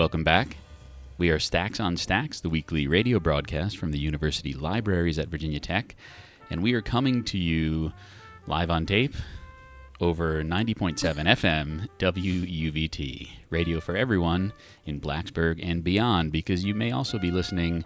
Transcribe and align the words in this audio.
Welcome 0.00 0.24
back. 0.24 0.56
We 1.18 1.28
are 1.28 1.38
Stacks 1.38 1.78
on 1.78 1.98
Stacks, 1.98 2.40
the 2.40 2.48
weekly 2.48 2.86
radio 2.86 3.20
broadcast 3.20 3.76
from 3.76 3.90
the 3.92 3.98
university 3.98 4.54
libraries 4.54 5.18
at 5.18 5.28
Virginia 5.28 5.60
Tech, 5.60 5.94
and 6.48 6.62
we 6.62 6.72
are 6.72 6.80
coming 6.80 7.22
to 7.24 7.36
you 7.36 7.92
live 8.46 8.70
on 8.70 8.86
tape 8.86 9.14
over 10.00 10.42
90.7 10.42 10.96
FM 10.96 11.86
WUVT, 11.98 13.28
radio 13.50 13.78
for 13.78 13.94
everyone 13.94 14.54
in 14.86 15.02
Blacksburg 15.02 15.60
and 15.62 15.84
beyond, 15.84 16.32
because 16.32 16.64
you 16.64 16.74
may 16.74 16.92
also 16.92 17.18
be 17.18 17.30
listening 17.30 17.84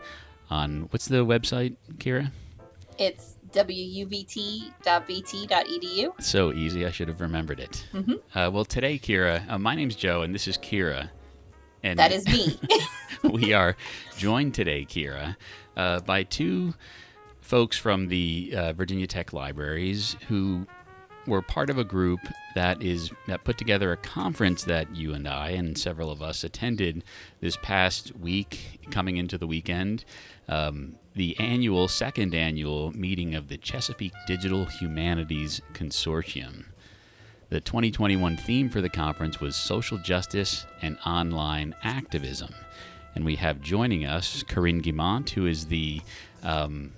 on 0.49 0.83
what's 0.91 1.07
the 1.09 1.27
website, 1.27 1.75
Kira? 1.99 2.31
It's 2.97 3.35
wuvt.vt.edu. 3.51 4.73
So 6.23 6.53
easy, 6.53 6.87
I 6.87 6.93
should 6.93 7.09
have 7.09 7.21
remembered 7.21 7.59
it. 7.59 7.85
Mhm. 7.93 8.21
Uh, 8.33 8.53
well, 8.53 8.65
today, 8.65 9.01
Kira, 9.01 9.51
uh, 9.51 9.59
my 9.59 9.75
name's 9.75 9.97
Joe, 9.97 10.23
and 10.23 10.33
this 10.33 10.47
is 10.47 10.57
Kira. 10.57 11.11
And 11.85 11.99
That 11.99 12.13
is 12.13 12.27
me. 12.27 12.59
we 13.31 13.53
are 13.53 13.77
joined 14.17 14.55
today, 14.55 14.87
Kira, 14.87 15.37
uh, 15.77 16.01
by 16.01 16.23
two 16.23 16.73
folks 17.43 17.77
from 17.77 18.09
the 18.09 18.55
uh, 18.57 18.73
Virginia 18.73 19.07
Tech 19.07 19.35
Libraries 19.35 20.17
who 20.29 20.67
were 21.27 21.43
part 21.43 21.69
of 21.69 21.77
a 21.77 21.85
group 21.85 22.21
that 22.55 22.83
is 22.83 23.11
that 23.27 23.45
put 23.45 23.59
together 23.59 23.93
a 23.93 23.99
conference 23.99 24.65
that 24.65 24.97
you 24.97 25.13
and 25.13 25.29
I 25.29 25.51
and 25.51 25.77
several 25.77 26.11
of 26.11 26.23
us 26.23 26.43
attended 26.43 27.05
this 27.41 27.57
past 27.59 28.17
week, 28.17 28.81
coming 28.91 29.19
into 29.19 29.37
the 29.37 29.47
weekend. 29.47 30.07
Um, 30.49 30.97
the 31.15 31.39
annual, 31.39 31.89
second 31.89 32.35
annual 32.35 32.93
meeting 32.93 33.35
of 33.35 33.49
the 33.49 33.59
Chesapeake 33.59 34.15
Digital 34.27 34.65
Humanities 34.65 35.61
Consortium. 35.75 36.65
The 37.55 37.61
2021 37.61 38.37
theme 38.39 38.69
for 38.69 38.81
the 38.81 38.89
conference 38.89 39.39
was 39.39 39.55
social 39.55 39.97
justice 39.99 40.67
and 40.83 40.99
online 41.07 41.77
activism. 41.85 42.53
And 43.15 43.25
we 43.25 43.37
have 43.37 43.61
joining 43.61 44.05
us 44.05 44.43
Corinne 44.43 44.83
Guimont, 44.83 45.31
who 45.31 45.47
is 45.47 45.67
the 45.67 46.01
um, 46.43 46.95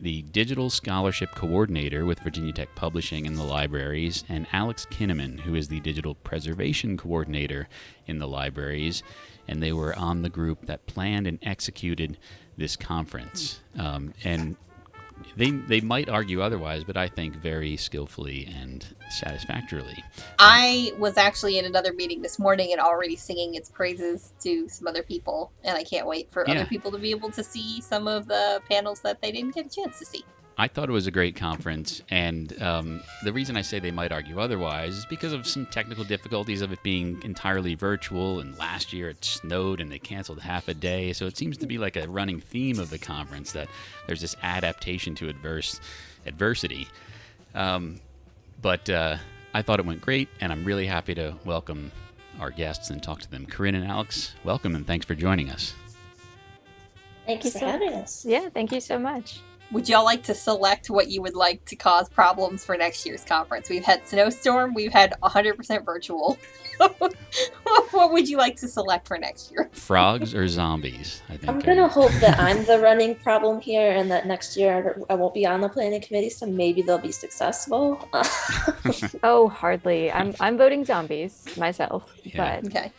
the 0.00 0.22
digital 0.22 0.70
scholarship 0.70 1.32
coordinator 1.34 2.06
with 2.06 2.20
Virginia 2.20 2.54
Tech 2.54 2.74
Publishing 2.74 3.26
in 3.26 3.34
the 3.34 3.42
libraries, 3.42 4.24
and 4.26 4.46
Alex 4.54 4.86
Kinnaman, 4.90 5.40
who 5.40 5.54
is 5.54 5.68
the 5.68 5.80
digital 5.80 6.14
preservation 6.14 6.96
coordinator 6.96 7.68
in 8.06 8.18
the 8.20 8.26
libraries. 8.26 9.02
And 9.46 9.62
they 9.62 9.74
were 9.74 9.94
on 9.98 10.22
the 10.22 10.30
group 10.30 10.64
that 10.64 10.86
planned 10.86 11.26
and 11.26 11.38
executed 11.42 12.16
this 12.56 12.74
conference. 12.74 13.60
Um, 13.78 14.14
and 14.24 14.56
they, 15.36 15.50
they 15.50 15.80
might 15.80 16.08
argue 16.08 16.40
otherwise, 16.42 16.84
but 16.84 16.96
I 16.96 17.08
think 17.08 17.36
very 17.36 17.76
skillfully 17.76 18.46
and 18.46 18.86
satisfactorily. 19.10 20.02
I 20.38 20.92
was 20.98 21.16
actually 21.16 21.58
in 21.58 21.64
another 21.64 21.92
meeting 21.92 22.22
this 22.22 22.38
morning 22.38 22.72
and 22.72 22.80
already 22.80 23.16
singing 23.16 23.54
its 23.54 23.68
praises 23.68 24.32
to 24.40 24.68
some 24.68 24.86
other 24.86 25.02
people, 25.02 25.52
and 25.62 25.76
I 25.76 25.84
can't 25.84 26.06
wait 26.06 26.30
for 26.32 26.44
Yeah. 26.46 26.54
other 26.54 26.66
people 26.66 26.90
to 26.92 26.98
be 26.98 27.10
able 27.10 27.30
to 27.30 27.42
see 27.44 27.80
some 27.80 28.06
of 28.08 28.26
the 28.26 28.60
panels 28.68 29.00
that 29.00 29.20
they 29.22 29.32
didn't 29.32 29.54
get 29.54 29.66
a 29.66 29.68
chance 29.68 29.98
to 29.98 30.04
see. 30.04 30.24
I 30.56 30.68
thought 30.68 30.88
it 30.88 30.92
was 30.92 31.08
a 31.08 31.10
great 31.10 31.34
conference, 31.34 32.00
and 32.10 32.62
um, 32.62 33.02
the 33.24 33.32
reason 33.32 33.56
I 33.56 33.62
say 33.62 33.80
they 33.80 33.90
might 33.90 34.12
argue 34.12 34.38
otherwise 34.38 34.98
is 34.98 35.06
because 35.06 35.32
of 35.32 35.48
some 35.48 35.66
technical 35.66 36.04
difficulties 36.04 36.62
of 36.62 36.72
it 36.72 36.80
being 36.84 37.20
entirely 37.24 37.74
virtual. 37.74 38.38
And 38.38 38.56
last 38.56 38.92
year 38.92 39.08
it 39.08 39.24
snowed 39.24 39.80
and 39.80 39.90
they 39.90 39.98
canceled 39.98 40.40
half 40.40 40.68
a 40.68 40.74
day, 40.74 41.12
so 41.12 41.26
it 41.26 41.36
seems 41.36 41.56
to 41.58 41.66
be 41.66 41.76
like 41.76 41.96
a 41.96 42.08
running 42.08 42.40
theme 42.40 42.78
of 42.78 42.90
the 42.90 42.98
conference 42.98 43.50
that 43.52 43.68
there's 44.06 44.20
this 44.20 44.36
adaptation 44.42 45.16
to 45.16 45.28
adverse 45.28 45.80
adversity. 46.24 46.86
Um, 47.56 48.00
but 48.62 48.88
uh, 48.88 49.16
I 49.54 49.62
thought 49.62 49.80
it 49.80 49.86
went 49.86 50.02
great, 50.02 50.28
and 50.40 50.52
I'm 50.52 50.64
really 50.64 50.86
happy 50.86 51.16
to 51.16 51.34
welcome 51.44 51.90
our 52.38 52.50
guests 52.50 52.90
and 52.90 53.02
talk 53.02 53.20
to 53.22 53.30
them. 53.30 53.46
Corinne 53.46 53.74
and 53.74 53.86
Alex, 53.86 54.34
welcome 54.44 54.76
and 54.76 54.86
thanks 54.86 55.04
for 55.04 55.16
joining 55.16 55.50
us. 55.50 55.74
Thank 57.26 57.44
you 57.44 57.50
for 57.50 57.58
so- 57.58 57.66
having 57.66 57.92
us. 57.94 58.24
Yeah, 58.24 58.50
thank 58.50 58.70
you 58.70 58.80
so 58.80 59.00
much. 59.00 59.40
Would 59.72 59.88
y'all 59.88 60.04
like 60.04 60.22
to 60.24 60.34
select 60.34 60.88
what 60.90 61.08
you 61.10 61.20
would 61.22 61.34
like 61.34 61.64
to 61.64 61.74
cause 61.76 62.08
problems 62.08 62.64
for 62.64 62.76
next 62.76 63.04
year's 63.04 63.24
conference? 63.24 63.68
We've 63.68 63.84
had 63.84 64.06
snowstorm, 64.06 64.72
we've 64.74 64.92
had 64.92 65.14
100% 65.22 65.84
virtual. 65.84 66.38
what 67.90 68.12
would 68.12 68.28
you 68.28 68.36
like 68.36 68.56
to 68.56 68.68
select 68.68 69.08
for 69.08 69.16
next 69.18 69.50
year? 69.52 69.68
Frogs 69.72 70.34
or 70.34 70.46
zombies? 70.48 71.22
I 71.28 71.36
think. 71.36 71.48
I'm 71.48 71.58
are- 71.58 71.62
gonna 71.62 71.88
hope 71.88 72.12
that 72.20 72.38
I'm 72.38 72.64
the 72.64 72.78
running 72.82 73.14
problem 73.16 73.60
here, 73.60 73.92
and 73.92 74.10
that 74.10 74.26
next 74.26 74.56
year 74.56 75.02
I 75.08 75.14
won't 75.14 75.34
be 75.34 75.46
on 75.46 75.60
the 75.60 75.68
planning 75.68 76.00
committee, 76.00 76.30
so 76.30 76.46
maybe 76.46 76.82
they'll 76.82 76.98
be 76.98 77.12
successful. 77.12 78.08
Oh, 79.22 79.48
hardly. 79.48 80.12
I'm 80.12 80.34
I'm 80.40 80.58
voting 80.58 80.84
zombies 80.84 81.44
myself, 81.56 82.12
Yeah. 82.22 82.60
but 82.60 82.66
Okay. 82.66 82.92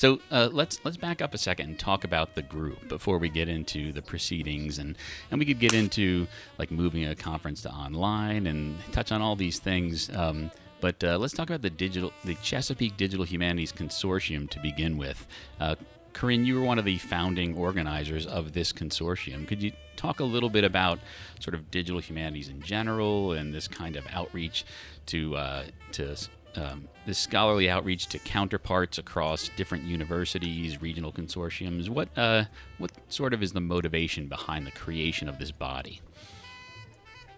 So 0.00 0.18
uh, 0.30 0.48
let's 0.50 0.80
let's 0.82 0.96
back 0.96 1.20
up 1.20 1.34
a 1.34 1.38
second 1.38 1.68
and 1.68 1.78
talk 1.78 2.04
about 2.04 2.34
the 2.34 2.40
group 2.40 2.88
before 2.88 3.18
we 3.18 3.28
get 3.28 3.50
into 3.50 3.92
the 3.92 4.00
proceedings, 4.00 4.78
and 4.78 4.96
and 5.30 5.38
we 5.38 5.44
could 5.44 5.58
get 5.58 5.74
into 5.74 6.26
like 6.58 6.70
moving 6.70 7.04
a 7.04 7.14
conference 7.14 7.60
to 7.62 7.70
online 7.70 8.46
and 8.46 8.78
touch 8.92 9.12
on 9.12 9.20
all 9.20 9.36
these 9.36 9.58
things. 9.58 10.08
Um, 10.16 10.52
but 10.80 11.04
uh, 11.04 11.18
let's 11.18 11.34
talk 11.34 11.50
about 11.50 11.60
the 11.60 11.68
digital, 11.68 12.14
the 12.24 12.34
Chesapeake 12.36 12.96
Digital 12.96 13.26
Humanities 13.26 13.74
Consortium 13.74 14.48
to 14.48 14.58
begin 14.60 14.96
with. 14.96 15.26
Uh, 15.60 15.74
Corinne, 16.14 16.46
you 16.46 16.58
were 16.58 16.64
one 16.64 16.78
of 16.78 16.86
the 16.86 16.96
founding 16.96 17.54
organizers 17.54 18.26
of 18.26 18.54
this 18.54 18.72
consortium. 18.72 19.46
Could 19.46 19.62
you 19.62 19.72
talk 19.96 20.20
a 20.20 20.24
little 20.24 20.48
bit 20.48 20.64
about 20.64 20.98
sort 21.40 21.52
of 21.52 21.70
digital 21.70 22.00
humanities 22.00 22.48
in 22.48 22.62
general 22.62 23.32
and 23.32 23.52
this 23.52 23.68
kind 23.68 23.96
of 23.96 24.06
outreach 24.10 24.64
to 25.06 25.36
uh, 25.36 25.64
to 25.92 26.16
um, 26.56 26.88
this 27.06 27.18
scholarly 27.18 27.70
outreach 27.70 28.06
to 28.08 28.18
counterparts 28.18 28.98
across 28.98 29.50
different 29.56 29.84
universities, 29.84 30.80
regional 30.82 31.12
consortiums. 31.12 31.88
What 31.88 32.08
uh, 32.16 32.44
what 32.78 32.92
sort 33.08 33.34
of 33.34 33.42
is 33.42 33.52
the 33.52 33.60
motivation 33.60 34.26
behind 34.26 34.66
the 34.66 34.72
creation 34.72 35.28
of 35.28 35.38
this 35.38 35.50
body? 35.50 36.00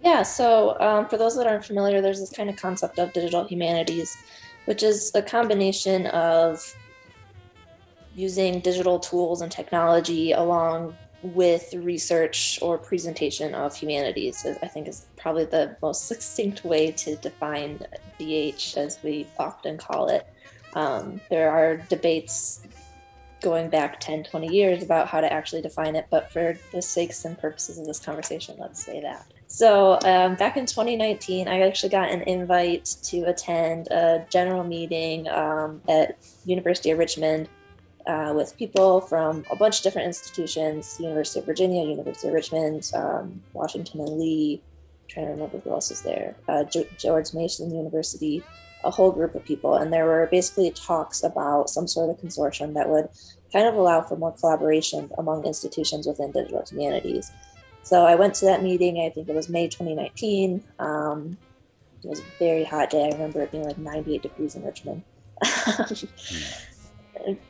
yeah, 0.02 0.22
so 0.22 0.78
um, 0.80 1.06
for 1.08 1.16
those 1.16 1.36
that 1.36 1.46
aren't 1.46 1.64
familiar, 1.64 2.00
there's 2.00 2.18
this 2.18 2.30
kind 2.30 2.50
of 2.50 2.56
concept 2.56 2.98
of 2.98 3.12
digital 3.12 3.44
humanities, 3.44 4.16
which 4.64 4.82
is 4.82 5.12
a 5.14 5.22
combination 5.22 6.06
of 6.08 6.74
using 8.14 8.60
digital 8.60 8.98
tools 8.98 9.40
and 9.42 9.50
technology 9.50 10.32
along 10.32 10.94
with 11.22 11.72
research 11.74 12.58
or 12.62 12.76
presentation 12.78 13.54
of 13.54 13.76
humanities 13.76 14.44
i 14.62 14.66
think 14.66 14.88
is 14.88 15.06
probably 15.16 15.44
the 15.44 15.76
most 15.80 16.06
succinct 16.06 16.64
way 16.64 16.90
to 16.90 17.16
define 17.16 17.78
dh 18.18 18.76
as 18.76 18.98
we 19.02 19.26
often 19.38 19.78
call 19.78 20.08
it. 20.08 20.26
Um, 20.74 21.20
there 21.28 21.50
are 21.50 21.76
debates 21.76 22.62
going 23.42 23.68
back 23.68 23.98
10 23.98 24.24
20 24.24 24.54
years 24.54 24.82
about 24.84 25.08
how 25.08 25.20
to 25.20 25.30
actually 25.30 25.60
define 25.62 25.96
it 25.96 26.06
but 26.10 26.30
for 26.30 26.56
the 26.70 26.80
sakes 26.80 27.24
and 27.24 27.36
purposes 27.36 27.76
of 27.76 27.86
this 27.86 27.98
conversation 27.98 28.54
let's 28.58 28.82
say 28.82 29.00
that. 29.00 29.26
So 29.48 29.98
um, 30.04 30.36
back 30.36 30.56
in 30.56 30.64
2019 30.64 31.48
i 31.48 31.60
actually 31.60 31.90
got 31.90 32.10
an 32.10 32.22
invite 32.22 32.96
to 33.02 33.22
attend 33.22 33.88
a 33.88 34.24
general 34.30 34.64
meeting 34.64 35.28
um, 35.28 35.82
at 35.88 36.18
university 36.44 36.90
of 36.90 36.98
richmond 36.98 37.48
uh, 38.06 38.32
with 38.34 38.56
people 38.56 39.00
from 39.00 39.44
a 39.50 39.56
bunch 39.56 39.78
of 39.78 39.82
different 39.84 40.06
institutions 40.06 40.96
University 41.00 41.40
of 41.40 41.46
Virginia, 41.46 41.84
University 41.84 42.28
of 42.28 42.34
Richmond, 42.34 42.90
um, 42.94 43.42
Washington 43.52 44.00
and 44.00 44.18
Lee. 44.18 44.62
trying 45.08 45.26
to 45.26 45.32
remember 45.32 45.58
who 45.58 45.70
else 45.70 45.90
is 45.90 46.02
there. 46.02 46.34
Uh, 46.48 46.64
George 46.98 47.34
Mason 47.34 47.74
University, 47.74 48.42
a 48.84 48.90
whole 48.90 49.12
group 49.12 49.34
of 49.34 49.44
people. 49.44 49.76
And 49.76 49.92
there 49.92 50.06
were 50.06 50.28
basically 50.30 50.70
talks 50.70 51.22
about 51.22 51.70
some 51.70 51.86
sort 51.86 52.10
of 52.10 52.16
consortium 52.18 52.74
that 52.74 52.88
would 52.88 53.08
kind 53.52 53.66
of 53.66 53.74
allow 53.74 54.02
for 54.02 54.16
more 54.16 54.32
collaboration 54.32 55.10
among 55.18 55.44
institutions 55.44 56.06
within 56.06 56.32
digital 56.32 56.64
humanities. 56.68 57.30
So 57.82 58.06
I 58.06 58.14
went 58.14 58.34
to 58.36 58.44
that 58.46 58.62
meeting, 58.62 59.00
I 59.00 59.10
think 59.10 59.28
it 59.28 59.34
was 59.34 59.48
May 59.48 59.68
2019. 59.68 60.62
Um, 60.78 61.36
it 62.02 62.08
was 62.08 62.20
a 62.20 62.24
very 62.38 62.64
hot 62.64 62.90
day. 62.90 63.04
I 63.04 63.12
remember 63.12 63.42
it 63.42 63.52
being 63.52 63.64
like 63.64 63.78
98 63.78 64.22
degrees 64.22 64.54
in 64.56 64.64
Richmond. 64.64 65.02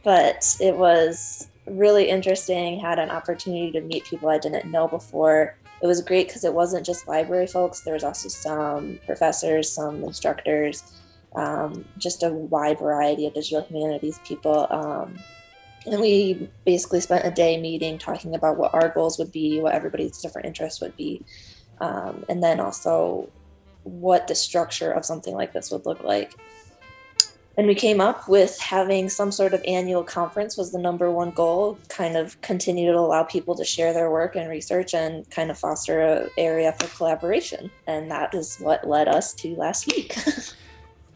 but 0.02 0.56
it 0.60 0.76
was 0.76 1.48
really 1.66 2.08
interesting. 2.08 2.78
Had 2.78 2.98
an 2.98 3.10
opportunity 3.10 3.70
to 3.72 3.80
meet 3.80 4.04
people 4.04 4.28
I 4.28 4.38
didn't 4.38 4.70
know 4.70 4.88
before. 4.88 5.56
It 5.82 5.86
was 5.86 6.00
great 6.00 6.28
because 6.28 6.44
it 6.44 6.54
wasn't 6.54 6.86
just 6.86 7.08
library 7.08 7.46
folks. 7.46 7.80
There 7.80 7.94
was 7.94 8.04
also 8.04 8.28
some 8.28 9.00
professors, 9.06 9.70
some 9.70 10.04
instructors, 10.04 11.00
um, 11.34 11.84
just 11.98 12.22
a 12.22 12.28
wide 12.28 12.78
variety 12.78 13.26
of 13.26 13.34
digital 13.34 13.62
humanities 13.62 14.20
people. 14.24 14.66
Um, 14.70 15.19
and 15.86 16.00
we 16.00 16.48
basically 16.64 17.00
spent 17.00 17.26
a 17.26 17.30
day 17.30 17.60
meeting, 17.60 17.98
talking 17.98 18.34
about 18.34 18.56
what 18.56 18.72
our 18.74 18.88
goals 18.88 19.19
would 19.19 19.32
be, 19.32 19.60
what 19.60 19.74
everybody's 19.74 20.19
different 20.19 20.46
interests 20.46 20.80
would 20.80 20.96
be, 20.96 21.24
um, 21.80 22.24
and 22.28 22.42
then 22.42 22.60
also 22.60 23.28
what 23.82 24.28
the 24.28 24.34
structure 24.34 24.92
of 24.92 25.04
something 25.04 25.34
like 25.34 25.52
this 25.52 25.70
would 25.72 25.84
look 25.84 26.04
like. 26.04 26.34
And 27.56 27.66
we 27.66 27.75
came 27.75 28.00
up 28.00 28.28
with 28.28 28.58
having 28.58 29.10
some 29.10 29.31
sort 29.31 29.52
of 29.52 29.62
annual 29.66 30.02
conference 30.02 30.56
was 30.56 30.72
the 30.72 30.78
number 30.78 31.10
one 31.10 31.32
goal, 31.32 31.78
kind 31.88 32.16
of 32.16 32.40
continue 32.40 32.90
to 32.90 32.99
allow 32.99 33.25
people 33.25 33.54
to 33.56 33.64
share 33.64 33.93
their 33.93 34.10
work 34.10 34.37
and 34.37 34.49
research 34.49 34.94
and 34.94 35.28
kind 35.31 35.50
of 35.50 35.58
foster 35.58 36.00
a 36.00 36.28
area 36.38 36.72
for 36.72 36.87
collaboration. 36.96 37.70
And 37.87 38.10
that 38.10 38.34
is 38.34 38.56
what 38.56 38.88
led 38.88 39.06
us 39.06 39.34
to 39.34 39.54
last 39.56 39.87
week. 39.87 40.16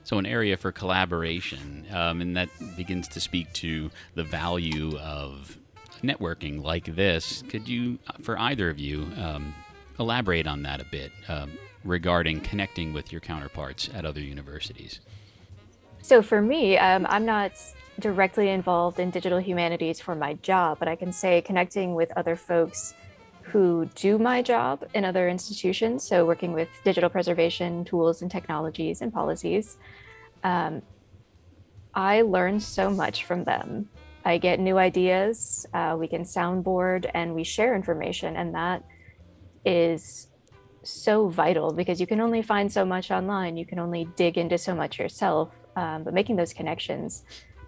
So, 0.06 0.18
an 0.18 0.26
area 0.26 0.56
for 0.56 0.70
collaboration, 0.70 1.84
um, 1.92 2.20
and 2.20 2.36
that 2.36 2.48
begins 2.76 3.08
to 3.08 3.20
speak 3.20 3.52
to 3.54 3.90
the 4.14 4.22
value 4.22 4.96
of 4.98 5.58
networking 6.00 6.62
like 6.62 6.94
this. 6.94 7.42
Could 7.48 7.66
you, 7.66 7.98
for 8.22 8.38
either 8.38 8.70
of 8.70 8.78
you, 8.78 9.10
um, 9.20 9.52
elaborate 9.98 10.46
on 10.46 10.62
that 10.62 10.80
a 10.80 10.84
bit 10.84 11.10
um, 11.26 11.50
regarding 11.82 12.40
connecting 12.40 12.92
with 12.92 13.10
your 13.10 13.20
counterparts 13.20 13.90
at 13.92 14.04
other 14.04 14.20
universities? 14.20 15.00
So, 16.06 16.22
for 16.22 16.40
me, 16.40 16.78
um, 16.78 17.04
I'm 17.10 17.24
not 17.24 17.50
directly 17.98 18.50
involved 18.50 19.00
in 19.00 19.10
digital 19.10 19.40
humanities 19.40 19.98
for 19.98 20.14
my 20.14 20.34
job, 20.34 20.78
but 20.78 20.86
I 20.86 20.94
can 20.94 21.10
say 21.10 21.42
connecting 21.42 21.96
with 21.96 22.12
other 22.16 22.36
folks 22.36 22.94
who 23.42 23.90
do 23.96 24.16
my 24.16 24.40
job 24.40 24.84
in 24.94 25.04
other 25.04 25.28
institutions, 25.28 26.06
so 26.06 26.24
working 26.24 26.52
with 26.52 26.68
digital 26.84 27.10
preservation 27.10 27.84
tools 27.84 28.22
and 28.22 28.30
technologies 28.30 29.02
and 29.02 29.12
policies, 29.12 29.78
um, 30.44 30.80
I 31.92 32.22
learn 32.22 32.60
so 32.60 32.88
much 32.88 33.24
from 33.24 33.42
them. 33.42 33.88
I 34.24 34.38
get 34.38 34.60
new 34.60 34.78
ideas, 34.78 35.66
uh, 35.74 35.96
we 35.98 36.06
can 36.06 36.22
soundboard, 36.22 37.10
and 37.14 37.34
we 37.34 37.42
share 37.42 37.74
information, 37.74 38.36
and 38.36 38.54
that 38.54 38.84
is 39.64 40.28
so 40.84 41.28
vital 41.28 41.72
because 41.72 42.00
you 42.00 42.06
can 42.06 42.20
only 42.20 42.42
find 42.42 42.72
so 42.72 42.84
much 42.84 43.10
online, 43.10 43.56
you 43.56 43.66
can 43.66 43.80
only 43.80 44.04
dig 44.14 44.38
into 44.38 44.56
so 44.56 44.72
much 44.72 45.00
yourself, 45.00 45.50
um, 45.76 46.02
but 46.02 46.14
making 46.14 46.36
those 46.36 46.52
connections 46.52 47.24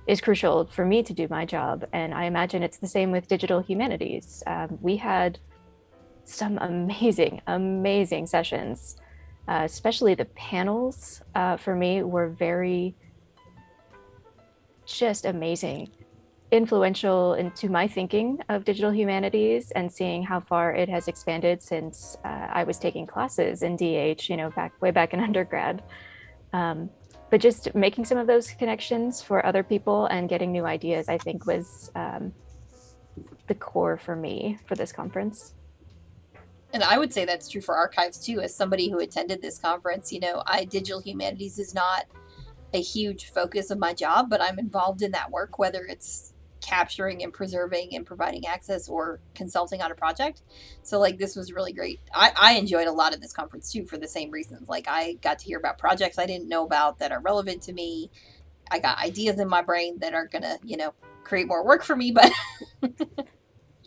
is 0.07 0.21
crucial 0.21 0.67
for 0.67 0.85
me 0.85 1.03
to 1.03 1.13
do 1.13 1.29
my 1.29 1.45
job. 1.45 1.87
And 1.93 2.15
I 2.15 2.25
imagine 2.25 2.63
it's 2.63 2.79
the 2.79 2.89
same 2.89 3.13
with 3.13 3.29
digital 3.29 3.61
humanities. 3.61 4.43
Um, 4.47 4.79
we 4.81 4.97
had 4.97 5.39
some 6.25 6.59
amazing, 6.59 7.43
amazing 7.47 8.27
sessions. 8.27 8.97
Uh, 9.47 9.63
especially 9.65 10.15
the 10.15 10.27
panels 10.27 11.23
uh, 11.35 11.57
for 11.57 11.75
me 11.75 12.03
were 12.03 12.29
very 12.29 12.95
just 14.85 15.25
amazing, 15.25 15.91
influential 16.51 17.33
into 17.33 17.71
my 17.71 17.89
thinking 17.89 18.39
of 18.51 18.65
digital 18.65 18.91
humanities 18.91 19.71
and 19.71 19.91
seeing 19.91 20.23
how 20.23 20.39
far 20.39 20.75
it 20.75 20.89
has 20.89 21.09
expanded 21.09 21.63
since 21.63 22.19
uh, 22.27 22.47
I 22.51 22.65
was 22.65 22.79
taking 22.79 23.07
classes 23.07 23.63
in 23.63 23.77
DH, 23.77 24.29
you 24.29 24.37
know, 24.37 24.51
back 24.51 24.73
way 24.83 24.91
back 24.91 25.15
in 25.15 25.21
undergrad. 25.29 25.83
Um, 26.53 26.91
but 27.31 27.41
just 27.41 27.75
making 27.75 28.05
some 28.05 28.19
of 28.19 28.27
those 28.27 28.51
connections 28.53 29.23
for 29.23 29.45
other 29.45 29.63
people 29.63 30.07
and 30.07 30.29
getting 30.29 30.53
new 30.53 30.65
ideas, 30.65 31.09
I 31.09 31.19
think, 31.19 31.47
was 31.47 31.91
um, 31.95 32.33
the 33.47 33.55
core 33.55 33.97
for 33.97 34.17
me 34.17 34.59
for 34.67 34.75
this 34.75 34.93
conference 34.93 35.55
and 36.73 36.83
I 36.83 36.99
would 36.99 37.13
say 37.13 37.25
that's 37.25 37.49
true 37.49 37.61
for 37.61 37.77
archives 37.77 38.19
too. 38.19 38.41
As 38.41 38.55
somebody 38.55 38.91
who 38.91 38.99
attended 38.99 39.41
this 39.41 39.59
conference, 39.59 40.13
you 40.13 40.21
know, 40.21 40.43
I 40.47 40.65
digital 40.65 41.01
humanities 41.01 41.59
is 41.59 41.75
not 41.75 42.05
a 42.75 42.81
huge 42.81 43.31
focus 43.31 43.71
of 43.71 43.79
my 43.79 43.95
job, 43.95 44.29
but 44.29 44.43
I'm 44.43 44.59
involved 44.59 45.03
in 45.03 45.13
that 45.13 45.31
work, 45.31 45.59
whether 45.59 45.85
it's 45.85 46.35
capturing 46.69 47.23
and 47.23 47.33
preserving 47.33 47.95
and 47.95 48.05
providing 48.05 48.47
access 48.47 48.89
or 48.89 49.21
consulting 49.35 49.81
on 49.81 49.91
a 49.91 49.95
project. 49.95 50.43
So 50.83 50.99
like 50.99 51.19
this 51.19 51.35
was 51.35 51.53
really 51.53 51.73
great. 51.73 52.01
I, 52.13 52.33
I 52.39 52.53
enjoyed 52.55 52.89
a 52.89 52.93
lot 52.93 53.15
of 53.15 53.21
this 53.21 53.33
conference 53.33 53.73
too 53.73 53.87
for 53.87 53.97
the 53.97 54.09
same 54.09 54.31
reasons. 54.31 54.69
Like 54.69 54.87
I 54.89 55.15
got 55.15 55.39
to 55.39 55.47
hear 55.47 55.59
about 55.59 55.79
projects 55.79 56.19
I 56.19 56.27
didn't 56.27 56.49
know 56.49 56.65
about 56.65 56.99
that 56.99 57.11
are 57.13 57.21
relevant 57.21 57.63
to 57.63 57.73
me. 57.73 58.11
I 58.71 58.81
got 58.81 58.99
ideas 58.99 59.41
in 59.41 59.49
my 59.49 59.63
brain 59.63 59.99
that 60.01 60.13
are 60.13 60.27
gonna, 60.27 60.59
you 60.63 60.77
know, 60.77 60.93
create 61.25 61.49
more 61.49 61.65
work 61.65 61.83
for 61.83 61.97
me, 61.97 62.13
but 62.13 62.31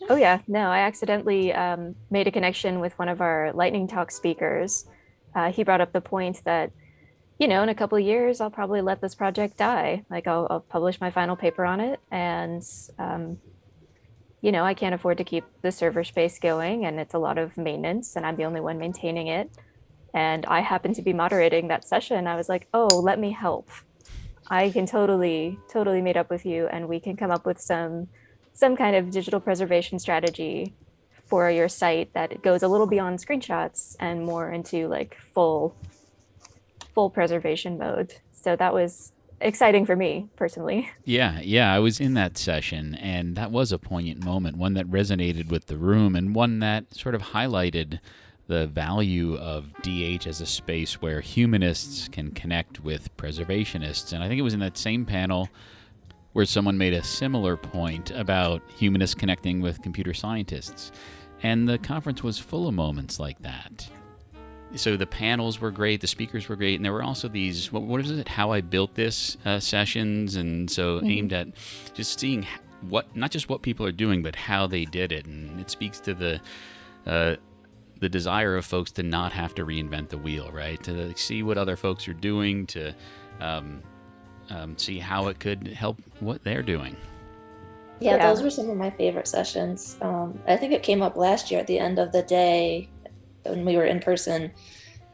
Oh 0.10 0.16
yeah, 0.16 0.42
no, 0.48 0.72
I 0.72 0.80
accidentally 0.80 1.54
um, 1.54 1.96
made 2.10 2.28
a 2.28 2.32
connection 2.32 2.80
with 2.80 2.98
one 2.98 3.08
of 3.08 3.22
our 3.22 3.52
lightning 3.54 3.88
talk 3.88 4.10
speakers. 4.10 4.86
Uh, 5.36 5.52
he 5.52 5.64
brought 5.64 5.82
up 5.82 5.94
the 5.94 6.02
point 6.02 6.42
that, 6.46 6.72
you 7.42 7.48
know, 7.48 7.64
in 7.64 7.70
a 7.70 7.76
couple 7.76 7.98
of 7.98 8.04
years, 8.06 8.40
I'll 8.40 8.52
probably 8.52 8.82
let 8.82 9.02
this 9.02 9.16
project 9.16 9.58
die. 9.58 10.06
Like 10.12 10.28
I'll, 10.28 10.46
I'll 10.52 10.60
publish 10.60 11.02
my 11.02 11.10
final 11.10 11.36
paper 11.36 11.66
on 11.66 11.80
it, 11.80 12.00
and 12.12 12.64
um, 13.00 13.40
you 14.42 14.52
know, 14.52 14.64
I 14.64 14.76
can't 14.76 14.94
afford 14.94 15.18
to 15.18 15.24
keep 15.24 15.44
the 15.64 15.72
server 15.72 16.04
space 16.04 16.38
going, 16.38 16.86
and 16.86 17.00
it's 17.00 17.16
a 17.16 17.18
lot 17.18 17.40
of 17.40 17.58
maintenance, 17.58 18.16
and 18.16 18.28
I'm 18.28 18.36
the 18.36 18.46
only 18.46 18.62
one 18.62 18.78
maintaining 18.78 19.26
it. 19.26 19.50
And 20.14 20.46
I 20.46 20.60
happened 20.60 20.94
to 20.96 21.02
be 21.02 21.14
moderating 21.14 21.68
that 21.70 21.84
session. 21.84 22.28
I 22.28 22.36
was 22.36 22.48
like, 22.48 22.68
oh, 22.76 23.00
let 23.00 23.18
me 23.18 23.32
help. 23.32 23.72
I 24.48 24.70
can 24.70 24.86
totally, 24.86 25.58
totally 25.68 26.04
meet 26.04 26.18
up 26.18 26.30
with 26.30 26.46
you, 26.46 26.68
and 26.68 26.88
we 26.88 27.00
can 27.00 27.18
come 27.18 27.32
up 27.32 27.48
with 27.48 27.60
some 27.60 28.08
some 28.54 28.76
kind 28.76 28.96
of 28.96 29.10
digital 29.10 29.40
preservation 29.40 29.98
strategy 29.98 30.76
for 31.26 31.50
your 31.50 31.70
site 31.70 32.14
that 32.14 32.44
goes 32.44 32.62
a 32.62 32.68
little 32.68 32.86
beyond 32.86 33.18
screenshots 33.18 33.96
and 34.00 34.26
more 34.28 34.52
into 34.52 34.88
like 34.88 35.18
full 35.34 35.76
full 36.94 37.10
preservation 37.10 37.78
mode. 37.78 38.16
So 38.32 38.56
that 38.56 38.74
was 38.74 39.14
exciting 39.40 39.86
for 39.86 39.96
me 39.96 40.28
personally. 40.36 40.90
Yeah, 41.04 41.40
yeah, 41.42 41.74
I 41.74 41.80
was 41.80 42.00
in 42.00 42.14
that 42.14 42.38
session 42.38 42.96
and 42.96 43.36
that 43.36 43.52
was 43.52 43.72
a 43.72 43.80
poignant 43.80 44.24
moment, 44.24 44.58
one 44.58 44.76
that 44.76 44.86
resonated 44.86 45.50
with 45.50 45.66
the 45.66 45.78
room 45.78 46.16
and 46.16 46.36
one 46.36 46.60
that 46.60 46.94
sort 46.94 47.16
of 47.16 47.22
highlighted 47.22 48.00
the 48.48 48.68
value 48.68 49.36
of 49.36 49.72
DH 49.82 50.28
as 50.28 50.42
a 50.42 50.46
space 50.46 51.02
where 51.02 51.22
humanists 51.22 52.08
can 52.08 52.32
connect 52.32 52.82
with 52.82 53.16
preservationists. 53.18 54.14
And 54.14 54.24
I 54.24 54.28
think 54.28 54.40
it 54.40 54.44
was 54.44 54.54
in 54.54 54.60
that 54.60 54.78
same 54.78 55.06
panel 55.06 55.50
where 56.34 56.46
someone 56.46 56.78
made 56.78 56.94
a 56.94 57.04
similar 57.04 57.58
point 57.58 58.12
about 58.12 58.62
humanists 58.78 59.16
connecting 59.16 59.62
with 59.62 59.82
computer 59.82 60.14
scientists. 60.14 60.92
And 61.44 61.68
the 61.68 61.78
conference 61.78 62.24
was 62.24 62.40
full 62.40 62.68
of 62.68 62.74
moments 62.74 63.20
like 63.20 63.42
that. 63.42 63.90
So 64.76 64.96
the 64.96 65.08
panels 65.08 65.60
were 65.60 65.72
great, 65.72 66.02
the 66.02 66.08
speakers 66.08 66.48
were 66.48 66.56
great, 66.56 66.76
and 66.76 66.86
there 66.86 66.94
were 66.94 67.04
also 67.04 67.28
these 67.28 67.72
what, 67.72 67.84
what 67.84 68.02
is 68.02 68.12
it? 68.12 68.28
How 68.28 68.52
I 68.52 68.62
built 68.62 68.96
this 68.96 69.38
uh, 69.46 69.60
sessions, 69.60 70.36
and 70.36 70.70
so 70.70 70.98
mm-hmm. 70.98 71.10
aimed 71.10 71.34
at 71.34 71.48
just 71.94 72.20
seeing 72.20 72.48
what 72.82 73.16
not 73.16 73.32
just 73.32 73.50
what 73.50 73.62
people 73.62 73.86
are 73.86 73.92
doing, 73.92 74.24
but 74.24 74.36
how 74.36 74.68
they 74.68 74.86
did 74.86 75.12
it, 75.12 75.26
and 75.26 75.60
it 75.60 75.70
speaks 75.70 76.00
to 76.02 76.14
the 76.14 76.42
uh, 77.06 77.36
the 78.00 78.10
desire 78.10 78.56
of 78.56 78.66
folks 78.66 78.92
to 78.92 79.04
not 79.04 79.32
have 79.32 79.54
to 79.56 79.66
reinvent 79.66 80.10
the 80.10 80.18
wheel, 80.18 80.50
right? 80.52 80.82
To 80.84 81.16
see 81.16 81.44
what 81.44 81.58
other 81.58 81.76
folks 81.76 82.08
are 82.08 82.14
doing, 82.14 82.66
to 82.68 82.94
um, 83.40 83.84
um, 84.50 84.78
see 84.78 85.00
how 85.00 85.28
it 85.28 85.40
could 85.40 85.68
help 85.68 86.02
what 86.20 86.44
they're 86.44 86.64
doing. 86.64 86.96
Yeah, 88.00 88.16
yeah, 88.16 88.30
those 88.30 88.42
were 88.42 88.50
some 88.50 88.70
of 88.70 88.78
my 88.78 88.90
favorite 88.90 89.28
sessions. 89.28 89.98
Um, 90.02 90.40
I 90.48 90.58
think 90.58 90.74
it 90.74 90.82
came 90.82 91.04
up 91.04 91.16
last 91.16 91.52
year 91.52 91.60
at 91.60 91.68
the 91.68 91.78
end 91.78 92.00
of 92.00 92.12
the 92.12 92.24
day 92.24 92.90
when 93.44 93.66
we 93.66 93.78
were 93.78 93.86
in 93.86 94.00
person 94.00 94.52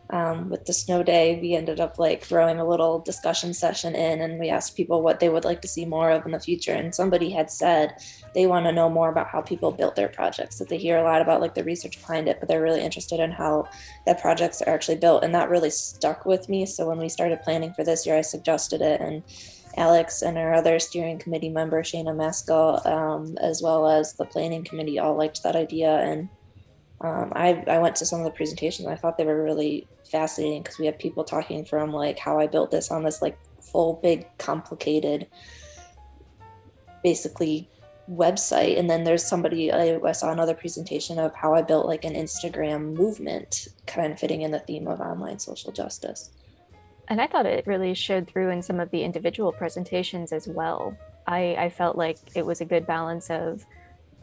um, 0.09 0.49
with 0.49 0.65
the 0.65 0.73
snow 0.73 1.03
day. 1.03 1.39
We 1.41 1.53
ended 1.53 1.79
up 1.79 1.99
like 1.99 2.23
throwing 2.23 2.59
a 2.59 2.67
little 2.67 2.99
discussion 2.99 3.53
session 3.53 3.95
in, 3.95 4.21
and 4.21 4.39
we 4.39 4.49
asked 4.49 4.77
people 4.77 5.01
what 5.01 5.19
they 5.19 5.29
would 5.29 5.45
like 5.45 5.61
to 5.61 5.67
see 5.67 5.85
more 5.85 6.11
of 6.11 6.25
in 6.25 6.31
the 6.31 6.39
future. 6.39 6.73
And 6.73 6.93
somebody 6.93 7.29
had 7.29 7.51
said 7.51 7.95
they 8.33 8.47
want 8.47 8.65
to 8.65 8.71
know 8.71 8.89
more 8.89 9.09
about 9.09 9.27
how 9.27 9.41
people 9.41 9.71
built 9.71 9.95
their 9.95 10.09
projects. 10.09 10.59
That 10.59 10.69
they 10.69 10.77
hear 10.77 10.97
a 10.97 11.03
lot 11.03 11.21
about 11.21 11.41
like 11.41 11.55
the 11.55 11.63
research 11.63 11.99
behind 11.99 12.27
it, 12.27 12.39
but 12.39 12.47
they're 12.47 12.61
really 12.61 12.83
interested 12.83 13.19
in 13.19 13.31
how 13.31 13.67
that 14.05 14.21
projects 14.21 14.61
are 14.61 14.73
actually 14.73 14.97
built, 14.97 15.23
and 15.23 15.35
that 15.35 15.49
really 15.49 15.69
stuck 15.69 16.25
with 16.25 16.47
me. 16.49 16.65
So 16.65 16.87
when 16.87 16.99
we 16.99 17.09
started 17.09 17.41
planning 17.41 17.73
for 17.73 17.83
this 17.83 18.05
year, 18.05 18.17
I 18.17 18.21
suggested 18.21 18.81
it 18.81 19.01
and 19.01 19.23
Alex 19.75 20.23
and 20.23 20.39
our 20.39 20.55
other 20.55 20.79
steering 20.79 21.19
committee 21.19 21.49
member, 21.49 21.83
Shana 21.83 22.15
Maskell, 22.15 22.83
um, 22.87 23.37
as 23.39 23.61
well 23.61 23.87
as 23.87 24.13
the 24.13 24.25
planning 24.25 24.63
committee, 24.63 24.97
all 24.97 25.15
liked 25.15 25.43
that 25.43 25.55
idea. 25.55 25.97
And 25.97 26.29
um, 27.01 27.31
I, 27.35 27.63
I 27.67 27.77
went 27.77 27.95
to 27.97 28.05
some 28.05 28.19
of 28.19 28.25
the 28.25 28.31
presentations. 28.31 28.87
I 28.87 28.95
thought 28.95 29.17
they 29.17 29.25
were 29.25 29.43
really 29.43 29.87
fascinating 30.09 30.63
because 30.63 30.79
we 30.79 30.85
had 30.85 30.97
people 30.97 31.23
talking 31.23 31.63
from 31.63 31.91
like 31.91 32.17
how 32.17 32.39
I 32.39 32.47
built 32.47 32.71
this 32.71 32.89
on 32.89 33.03
this 33.03 33.21
like 33.21 33.37
full, 33.61 33.99
big, 34.01 34.25
complicated, 34.39 35.27
basically 37.03 37.69
website. 38.09 38.79
And 38.79 38.89
then 38.89 39.03
there's 39.03 39.23
somebody, 39.23 39.71
I, 39.71 39.99
I 40.03 40.11
saw 40.13 40.31
another 40.31 40.55
presentation 40.55 41.19
of 41.19 41.35
how 41.35 41.53
I 41.53 41.61
built 41.61 41.85
like 41.85 42.03
an 42.03 42.13
Instagram 42.13 42.95
movement, 42.95 43.67
kind 43.85 44.11
of 44.11 44.19
fitting 44.19 44.41
in 44.41 44.51
the 44.51 44.59
theme 44.59 44.87
of 44.87 44.99
online 44.99 45.39
social 45.39 45.71
justice. 45.71 46.31
And 47.09 47.21
I 47.21 47.27
thought 47.27 47.45
it 47.45 47.67
really 47.67 47.93
showed 47.93 48.27
through 48.27 48.49
in 48.49 48.61
some 48.61 48.79
of 48.79 48.89
the 48.91 49.03
individual 49.03 49.51
presentations 49.51 50.33
as 50.33 50.47
well. 50.47 50.97
I, 51.27 51.55
I 51.55 51.69
felt 51.69 51.97
like 51.97 52.17
it 52.35 52.45
was 52.45 52.61
a 52.61 52.65
good 52.65 52.87
balance 52.87 53.29
of 53.29 53.65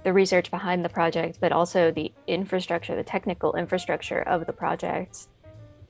the 0.05 0.13
research 0.13 0.51
behind 0.51 0.85
the 0.85 0.89
project, 0.89 1.39
but 1.41 1.51
also 1.51 1.91
the 1.91 2.13
infrastructure, 2.27 2.95
the 2.95 3.03
technical 3.03 3.55
infrastructure 3.55 4.21
of 4.21 4.47
the 4.47 4.53
project. 4.53 5.27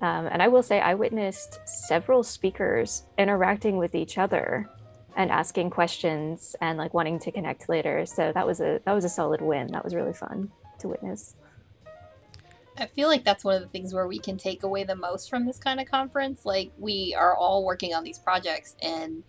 Um, 0.00 0.26
and 0.26 0.42
I 0.42 0.48
will 0.48 0.62
say, 0.62 0.80
I 0.80 0.94
witnessed 0.94 1.60
several 1.66 2.22
speakers 2.22 3.04
interacting 3.18 3.76
with 3.76 3.94
each 3.94 4.16
other 4.18 4.70
and 5.16 5.30
asking 5.30 5.70
questions 5.70 6.56
and 6.60 6.78
like 6.78 6.94
wanting 6.94 7.18
to 7.20 7.32
connect 7.32 7.68
later. 7.68 8.06
So 8.06 8.32
that 8.32 8.46
was 8.46 8.60
a 8.60 8.80
that 8.84 8.92
was 8.92 9.04
a 9.04 9.08
solid 9.08 9.40
win. 9.40 9.68
That 9.68 9.84
was 9.84 9.94
really 9.94 10.12
fun 10.12 10.50
to 10.80 10.88
witness. 10.88 11.36
I 12.76 12.86
feel 12.86 13.08
like 13.08 13.24
that's 13.24 13.44
one 13.44 13.54
of 13.54 13.62
the 13.62 13.68
things 13.68 13.94
where 13.94 14.08
we 14.08 14.18
can 14.18 14.36
take 14.36 14.64
away 14.64 14.82
the 14.82 14.96
most 14.96 15.30
from 15.30 15.46
this 15.46 15.58
kind 15.58 15.80
of 15.80 15.88
conference. 15.88 16.44
Like 16.44 16.72
we 16.76 17.14
are 17.16 17.36
all 17.36 17.64
working 17.64 17.94
on 17.94 18.02
these 18.02 18.18
projects 18.18 18.74
and 18.82 19.22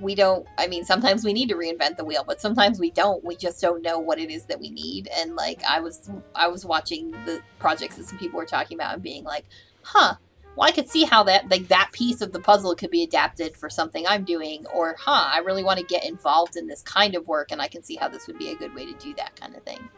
we 0.00 0.14
don't 0.14 0.46
I 0.58 0.66
mean 0.66 0.84
sometimes 0.84 1.24
we 1.24 1.32
need 1.32 1.48
to 1.48 1.54
reinvent 1.54 1.96
the 1.96 2.04
wheel, 2.04 2.24
but 2.26 2.40
sometimes 2.40 2.78
we 2.78 2.90
don't. 2.90 3.24
We 3.24 3.36
just 3.36 3.60
don't 3.60 3.82
know 3.82 3.98
what 3.98 4.18
it 4.18 4.30
is 4.30 4.44
that 4.46 4.60
we 4.60 4.70
need. 4.70 5.08
And 5.16 5.36
like 5.36 5.62
I 5.64 5.80
was 5.80 6.10
I 6.34 6.48
was 6.48 6.64
watching 6.64 7.12
the 7.24 7.40
projects 7.58 7.96
that 7.96 8.06
some 8.06 8.18
people 8.18 8.38
were 8.38 8.46
talking 8.46 8.76
about 8.76 8.94
and 8.94 9.02
being 9.02 9.24
like, 9.24 9.44
"Huh, 9.82 10.14
well, 10.56 10.68
I 10.68 10.72
could 10.72 10.88
see 10.88 11.04
how 11.04 11.24
that 11.24 11.50
like 11.50 11.68
that 11.68 11.90
piece 11.92 12.20
of 12.20 12.32
the 12.32 12.40
puzzle 12.40 12.74
could 12.74 12.90
be 12.90 13.02
adapted 13.02 13.56
for 13.56 13.68
something 13.68 14.06
I'm 14.06 14.24
doing, 14.24 14.66
or 14.72 14.96
huh, 14.98 15.28
I 15.32 15.38
really 15.38 15.64
want 15.64 15.78
to 15.80 15.84
get 15.84 16.04
involved 16.04 16.56
in 16.56 16.66
this 16.66 16.82
kind 16.82 17.14
of 17.14 17.26
work, 17.26 17.50
and 17.50 17.60
I 17.60 17.68
can 17.68 17.82
see 17.82 17.96
how 17.96 18.08
this 18.08 18.26
would 18.26 18.38
be 18.38 18.50
a 18.50 18.54
good 18.54 18.74
way 18.74 18.86
to 18.86 18.92
do 18.94 19.14
that 19.14 19.38
kind 19.38 19.56
of 19.56 19.62
thing. 19.64 19.88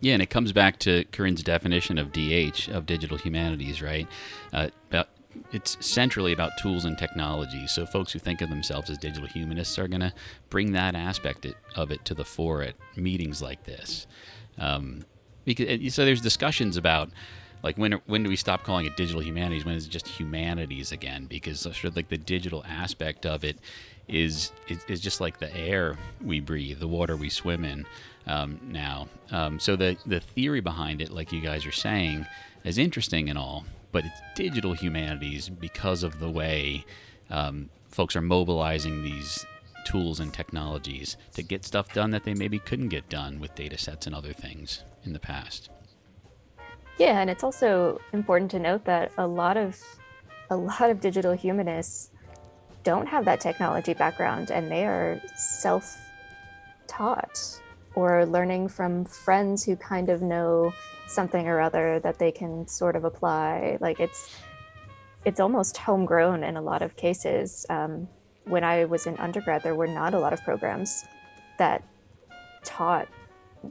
Yeah, 0.00 0.14
and 0.14 0.22
it 0.22 0.30
comes 0.30 0.52
back 0.52 0.78
to 0.80 1.04
Corinne's 1.12 1.42
definition 1.42 1.98
of 1.98 2.10
DH 2.12 2.68
of 2.70 2.86
digital 2.86 3.18
humanities, 3.18 3.82
right? 3.82 4.08
Uh, 4.52 4.68
it's 5.52 5.76
centrally 5.84 6.32
about 6.32 6.52
tools 6.58 6.84
and 6.84 6.96
technology. 6.96 7.66
So 7.66 7.86
folks 7.86 8.12
who 8.12 8.18
think 8.18 8.40
of 8.40 8.50
themselves 8.50 8.90
as 8.90 8.98
digital 8.98 9.28
humanists 9.28 9.78
are 9.78 9.88
going 9.88 10.00
to 10.00 10.12
bring 10.48 10.72
that 10.72 10.94
aspect 10.94 11.46
of 11.76 11.90
it 11.90 12.04
to 12.04 12.14
the 12.14 12.24
fore 12.24 12.62
at 12.62 12.74
meetings 12.96 13.42
like 13.42 13.64
this. 13.64 14.06
Um, 14.58 15.04
because 15.44 15.94
so 15.94 16.04
there's 16.04 16.20
discussions 16.20 16.76
about 16.76 17.10
like 17.62 17.76
when 17.76 17.92
when 18.06 18.22
do 18.22 18.28
we 18.28 18.36
stop 18.36 18.64
calling 18.64 18.86
it 18.86 18.96
digital 18.96 19.22
humanities 19.22 19.64
When 19.64 19.74
is 19.74 19.86
it 19.86 19.90
just 19.90 20.08
humanities 20.08 20.92
again 20.92 21.26
because 21.26 21.60
sort 21.60 21.84
of 21.84 21.96
like 21.96 22.08
the 22.08 22.18
digital 22.18 22.64
aspect 22.66 23.26
of 23.26 23.44
it 23.44 23.58
is 24.08 24.52
is, 24.68 24.84
is 24.88 25.00
just 25.00 25.20
like 25.20 25.38
the 25.38 25.54
air 25.56 25.96
we 26.22 26.40
breathe 26.40 26.78
the 26.78 26.88
water 26.88 27.16
we 27.16 27.30
swim 27.30 27.64
in 27.64 27.86
um, 28.26 28.60
now 28.64 29.08
um, 29.30 29.58
so 29.58 29.76
the 29.76 29.96
the 30.06 30.20
theory 30.20 30.60
behind 30.60 31.00
it 31.00 31.10
like 31.10 31.32
you 31.32 31.40
guys 31.40 31.66
are 31.66 31.72
saying 31.72 32.26
is 32.64 32.78
interesting 32.78 33.28
and 33.28 33.38
all 33.38 33.64
but 33.92 34.04
it's 34.04 34.20
digital 34.34 34.72
humanities 34.72 35.48
because 35.48 36.02
of 36.02 36.18
the 36.18 36.30
way 36.30 36.84
um, 37.30 37.70
folks 37.88 38.16
are 38.16 38.22
mobilizing 38.22 39.02
these 39.02 39.44
tools 39.84 40.20
and 40.20 40.32
technologies 40.32 41.16
to 41.34 41.42
get 41.42 41.64
stuff 41.64 41.92
done 41.92 42.10
that 42.10 42.24
they 42.24 42.34
maybe 42.34 42.58
couldn't 42.58 42.88
get 42.88 43.08
done 43.08 43.40
with 43.40 43.54
data 43.54 43.78
sets 43.78 44.06
and 44.06 44.14
other 44.14 44.32
things 44.32 44.84
in 45.04 45.12
the 45.12 45.18
past. 45.18 45.70
Yeah, 46.98 47.20
and 47.20 47.30
it's 47.30 47.42
also 47.42 48.00
important 48.12 48.50
to 48.50 48.58
note 48.58 48.84
that 48.84 49.12
a 49.16 49.26
lot 49.26 49.56
of 49.56 49.80
a 50.50 50.56
lot 50.56 50.90
of 50.90 51.00
digital 51.00 51.32
humanists 51.32 52.10
don't 52.82 53.06
have 53.06 53.24
that 53.24 53.40
technology 53.40 53.94
background 53.94 54.50
and 54.50 54.70
they 54.70 54.84
are 54.84 55.20
self-taught 55.36 56.00
or 57.94 58.24
learning 58.26 58.68
from 58.68 59.04
friends 59.04 59.64
who 59.64 59.76
kind 59.76 60.08
of 60.08 60.22
know 60.22 60.72
something 61.06 61.48
or 61.48 61.60
other 61.60 62.00
that 62.00 62.18
they 62.18 62.30
can 62.30 62.66
sort 62.68 62.96
of 62.96 63.04
apply. 63.04 63.78
Like 63.80 64.00
it's 64.00 64.36
it's 65.24 65.40
almost 65.40 65.76
homegrown 65.76 66.44
in 66.44 66.56
a 66.56 66.62
lot 66.62 66.82
of 66.82 66.96
cases. 66.96 67.66
Um, 67.68 68.08
when 68.44 68.64
I 68.64 68.84
was 68.84 69.06
in 69.06 69.16
undergrad, 69.18 69.62
there 69.62 69.74
were 69.74 69.86
not 69.86 70.14
a 70.14 70.18
lot 70.18 70.32
of 70.32 70.42
programs 70.42 71.04
that 71.58 71.84
taught 72.64 73.08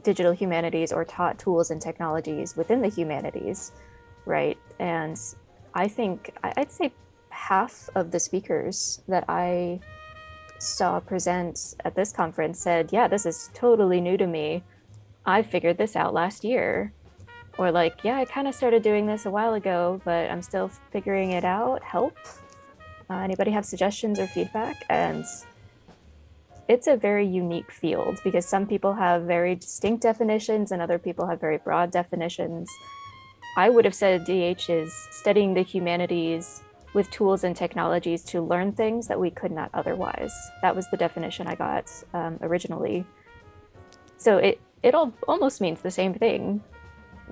digital 0.02 0.32
humanities 0.32 0.92
or 0.92 1.04
taught 1.04 1.38
tools 1.38 1.70
and 1.70 1.82
technologies 1.82 2.56
within 2.56 2.80
the 2.80 2.88
humanities, 2.88 3.72
right? 4.26 4.56
And 4.78 5.20
I 5.74 5.88
think 5.88 6.32
I'd 6.44 6.70
say 6.70 6.92
half 7.30 7.88
of 7.94 8.10
the 8.10 8.20
speakers 8.20 9.02
that 9.08 9.24
I 9.28 9.80
saw 10.60 11.00
present 11.00 11.74
at 11.84 11.94
this 11.94 12.12
conference 12.12 12.58
said, 12.58 12.90
Yeah, 12.92 13.08
this 13.08 13.26
is 13.26 13.50
totally 13.54 14.00
new 14.00 14.16
to 14.16 14.26
me. 14.26 14.62
I 15.24 15.42
figured 15.42 15.78
this 15.78 15.96
out 15.96 16.14
last 16.14 16.44
year. 16.44 16.92
Or 17.58 17.70
like 17.70 18.04
yeah 18.04 18.16
i 18.16 18.24
kind 18.24 18.48
of 18.48 18.54
started 18.54 18.82
doing 18.82 19.06
this 19.06 19.26
a 19.26 19.30
while 19.30 19.52
ago 19.52 20.00
but 20.04 20.30
i'm 20.30 20.40
still 20.40 20.70
figuring 20.92 21.32
it 21.32 21.44
out. 21.44 21.82
Help? 21.82 22.16
Uh, 23.10 23.18
anybody 23.18 23.50
have 23.50 23.66
suggestions 23.66 24.18
or 24.18 24.26
feedback? 24.26 24.84
And 24.88 25.24
it's 26.68 26.86
a 26.86 26.96
very 26.96 27.26
unique 27.26 27.72
field 27.72 28.20
because 28.22 28.46
some 28.46 28.66
people 28.66 28.94
have 28.94 29.22
very 29.22 29.56
distinct 29.56 30.02
definitions 30.04 30.70
and 30.70 30.80
other 30.80 30.98
people 30.98 31.26
have 31.26 31.40
very 31.40 31.58
broad 31.58 31.90
definitions. 31.90 32.70
I 33.56 33.68
would 33.68 33.84
have 33.84 33.96
said 33.96 34.24
dh 34.24 34.70
is 34.70 34.94
studying 35.10 35.54
the 35.54 35.62
humanities 35.62 36.62
with 36.94 37.10
tools 37.10 37.44
and 37.44 37.56
technologies 37.56 38.22
to 38.24 38.40
learn 38.40 38.72
things 38.72 39.06
that 39.08 39.18
we 39.18 39.30
could 39.30 39.52
not 39.52 39.70
otherwise 39.74 40.32
that 40.62 40.74
was 40.74 40.88
the 40.90 40.96
definition 40.96 41.46
i 41.46 41.54
got 41.54 41.90
um, 42.14 42.38
originally 42.42 43.04
so 44.16 44.38
it 44.38 44.60
it 44.82 44.94
all 44.94 45.12
almost 45.28 45.60
means 45.60 45.80
the 45.80 45.90
same 45.90 46.14
thing 46.14 46.62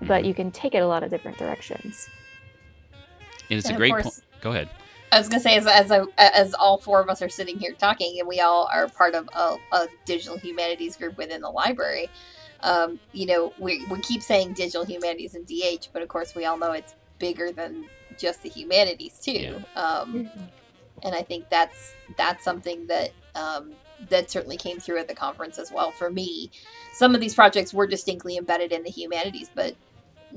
but 0.03 0.25
you 0.25 0.35
can 0.35 0.51
take 0.51 0.75
it 0.75 0.79
a 0.79 0.87
lot 0.87 1.03
of 1.03 1.11
different 1.11 1.39
directions. 1.39 2.09
And 3.51 3.59
it's 3.59 3.69
and 3.69 3.77
a 3.77 3.79
great 3.79 3.93
point. 3.93 4.21
Go 4.41 4.51
ahead. 4.51 4.69
I 5.11 5.19
was 5.19 5.29
gonna 5.29 5.41
say, 5.41 5.57
as 5.57 5.67
as, 5.67 5.91
I, 5.91 6.03
as 6.19 6.53
all 6.55 6.79
four 6.79 7.01
of 7.01 7.09
us 7.09 7.23
are 7.23 7.31
sitting 7.31 7.59
here 7.59 7.73
talking, 7.73 8.19
and 8.19 8.29
we 8.29 8.41
all 8.41 8.69
are 8.73 8.89
part 8.89 9.15
of 9.15 9.29
a, 9.35 9.57
a 9.73 9.87
digital 10.05 10.37
humanities 10.37 10.97
group 10.97 11.17
within 11.17 11.41
the 11.41 11.49
library. 11.49 12.11
Um, 12.61 13.01
you 13.13 13.27
know, 13.27 13.55
we 13.59 13.87
we 13.87 14.01
keep 14.01 14.23
saying 14.23 14.53
digital 14.53 14.85
humanities 14.85 15.35
and 15.35 15.47
DH, 15.47 15.89
but 15.93 16.03
of 16.03 16.09
course, 16.09 16.35
we 16.35 16.45
all 16.45 16.59
know 16.59 16.73
it's 16.73 16.95
bigger 17.19 17.53
than 17.53 17.87
just 18.19 18.43
the 18.43 18.49
humanities 18.49 19.19
too. 19.21 19.33
Yeah. 19.77 19.83
Um, 19.83 20.15
mm-hmm. 20.15 20.45
and 21.03 21.15
I 21.15 21.23
think 21.23 21.49
that's 21.51 21.95
that's 22.17 22.45
something 22.45 22.87
that 22.87 23.11
um, 23.35 23.73
that 24.09 24.31
certainly 24.31 24.57
came 24.57 24.79
through 24.79 24.99
at 24.99 25.09
the 25.09 25.15
conference 25.15 25.59
as 25.59 25.73
well 25.73 25.91
for 25.91 26.11
me. 26.11 26.51
Some 26.95 27.15
of 27.15 27.21
these 27.21 27.35
projects 27.35 27.73
were 27.73 27.87
distinctly 27.87 28.37
embedded 28.37 28.73
in 28.73 28.83
the 28.83 28.91
humanities, 28.91 29.51
but 29.55 29.75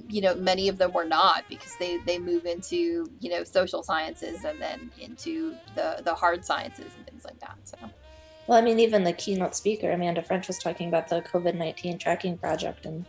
you 0.09 0.21
know 0.21 0.35
many 0.35 0.67
of 0.67 0.77
them 0.77 0.91
were 0.93 1.05
not 1.05 1.43
because 1.49 1.75
they 1.77 1.97
they 2.05 2.17
move 2.17 2.45
into 2.45 3.09
you 3.19 3.29
know 3.29 3.43
social 3.43 3.83
sciences 3.83 4.43
and 4.45 4.59
then 4.61 4.91
into 4.99 5.55
the 5.75 6.01
the 6.05 6.13
hard 6.13 6.45
sciences 6.45 6.91
and 6.97 7.05
things 7.07 7.25
like 7.25 7.39
that 7.39 7.57
so 7.63 7.77
well 8.47 8.57
i 8.57 8.61
mean 8.61 8.79
even 8.79 9.03
the 9.03 9.13
keynote 9.13 9.55
speaker 9.55 9.91
amanda 9.91 10.21
french 10.21 10.47
was 10.47 10.57
talking 10.57 10.87
about 10.87 11.09
the 11.09 11.21
covid-19 11.21 11.99
tracking 11.99 12.37
project 12.37 12.85
and 12.85 13.05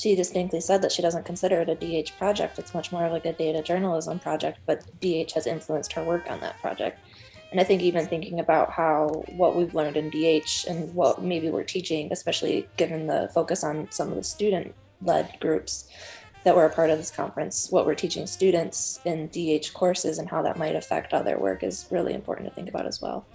she 0.00 0.14
distinctly 0.14 0.60
said 0.60 0.80
that 0.82 0.92
she 0.92 1.02
doesn't 1.02 1.24
consider 1.24 1.60
it 1.60 1.68
a 1.68 1.74
dh 1.74 2.16
project 2.18 2.58
it's 2.58 2.74
much 2.74 2.90
more 2.92 3.08
like 3.08 3.26
a 3.26 3.32
data 3.32 3.62
journalism 3.62 4.18
project 4.18 4.58
but 4.66 4.84
dh 5.00 5.32
has 5.32 5.46
influenced 5.46 5.92
her 5.92 6.02
work 6.04 6.30
on 6.30 6.40
that 6.40 6.58
project 6.60 6.98
and 7.50 7.60
i 7.60 7.64
think 7.64 7.82
even 7.82 8.06
thinking 8.06 8.40
about 8.40 8.70
how 8.70 9.08
what 9.36 9.56
we've 9.56 9.74
learned 9.74 9.96
in 9.96 10.10
dh 10.10 10.66
and 10.68 10.92
what 10.94 11.22
maybe 11.22 11.50
we're 11.50 11.64
teaching 11.64 12.08
especially 12.12 12.68
given 12.76 13.06
the 13.06 13.30
focus 13.34 13.62
on 13.62 13.86
some 13.90 14.08
of 14.08 14.16
the 14.16 14.24
student 14.24 14.74
led 15.02 15.36
groups 15.40 15.88
that 16.44 16.56
were 16.56 16.64
a 16.64 16.70
part 16.70 16.90
of 16.90 16.98
this 16.98 17.10
conference, 17.10 17.70
what 17.70 17.84
we're 17.84 17.94
teaching 17.94 18.26
students 18.26 19.00
in 19.04 19.28
DH 19.28 19.72
courses 19.74 20.18
and 20.18 20.28
how 20.28 20.42
that 20.42 20.56
might 20.56 20.74
affect 20.74 21.12
other 21.12 21.38
work 21.38 21.62
is 21.62 21.86
really 21.90 22.14
important 22.14 22.48
to 22.48 22.54
think 22.54 22.68
about 22.68 22.86
as 22.86 23.02
well. 23.02 23.26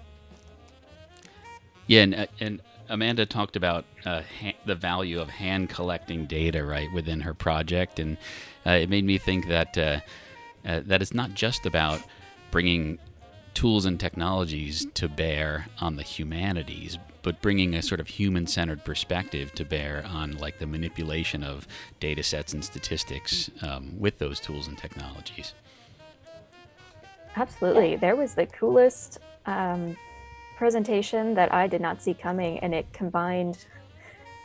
Yeah, 1.87 2.01
and, 2.01 2.15
uh, 2.15 2.25
and 2.39 2.61
Amanda 2.89 3.25
talked 3.25 3.55
about 3.55 3.85
uh, 4.05 4.21
ha- 4.41 4.57
the 4.65 4.75
value 4.75 5.19
of 5.19 5.29
hand 5.29 5.69
collecting 5.69 6.25
data 6.25 6.63
right 6.63 6.91
within 6.93 7.21
her 7.21 7.33
project, 7.33 7.99
and 7.99 8.17
uh, 8.65 8.71
it 8.71 8.89
made 8.89 9.05
me 9.05 9.17
think 9.17 9.47
that 9.47 9.77
uh, 9.77 9.99
uh, 10.65 10.81
that 10.85 11.01
it's 11.01 11.13
not 11.13 11.33
just 11.33 11.65
about 11.65 12.01
bringing 12.51 12.99
tools 13.53 13.85
and 13.85 13.99
technologies 13.99 14.85
to 14.93 15.07
bear 15.07 15.67
on 15.79 15.95
the 15.95 16.03
humanities, 16.03 16.97
but 17.21 17.41
bringing 17.41 17.73
a 17.73 17.81
sort 17.81 17.99
of 17.99 18.07
human-centered 18.07 18.83
perspective 18.83 19.53
to 19.55 19.63
bear 19.63 20.05
on 20.07 20.37
like 20.37 20.59
the 20.59 20.67
manipulation 20.67 21.43
of 21.43 21.67
data 21.99 22.21
sets 22.21 22.53
and 22.53 22.63
statistics 22.63 23.49
um, 23.61 23.97
with 23.97 24.19
those 24.19 24.39
tools 24.39 24.67
and 24.67 24.77
technologies. 24.77 25.53
Absolutely, 27.37 27.95
there 27.95 28.15
was 28.15 28.35
the 28.35 28.45
coolest 28.45 29.19
um, 29.45 29.95
presentation 30.55 31.33
that 31.35 31.53
I 31.53 31.67
did 31.67 31.81
not 31.81 32.01
see 32.01 32.13
coming, 32.13 32.59
and 32.59 32.73
it 32.73 32.91
combined 32.93 33.65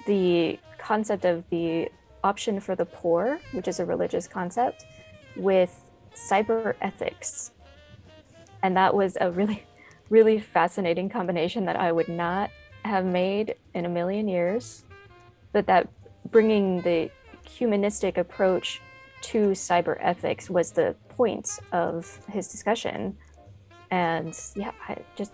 the 0.07 0.59
concept 0.79 1.25
of 1.25 1.49
the 1.51 1.91
option 2.25 2.61
for 2.61 2.75
the 2.75 2.85
poor, 2.85 3.41
which 3.53 3.69
is 3.69 3.81
a 3.81 3.85
religious 3.85 4.27
concept, 4.27 4.85
with 5.37 5.91
cyber 6.15 6.75
ethics. 6.81 7.53
And 8.63 8.77
that 8.77 8.95
was 8.95 9.17
a 9.21 9.31
really, 9.31 9.65
really 10.11 10.39
fascinating 10.39 11.09
combination 11.09 11.65
that 11.67 11.77
I 11.77 11.93
would 11.93 12.09
not 12.09 12.51
have 12.85 13.05
made 13.05 13.55
in 13.75 13.85
a 13.85 13.89
million 13.89 14.29
years, 14.29 14.85
but 15.53 15.67
that 15.67 15.89
bringing 16.31 16.83
the 16.83 17.11
humanistic 17.49 18.19
approach 18.19 18.81
to 19.23 19.51
cyber 19.51 19.99
ethics 20.01 20.49
was 20.49 20.73
the 20.73 20.97
point 21.09 21.59
of 21.73 22.21
his 22.29 22.49
discussion. 22.49 23.17
And 23.91 24.39
yeah, 24.55 24.73
I 24.89 24.97
just 25.17 25.33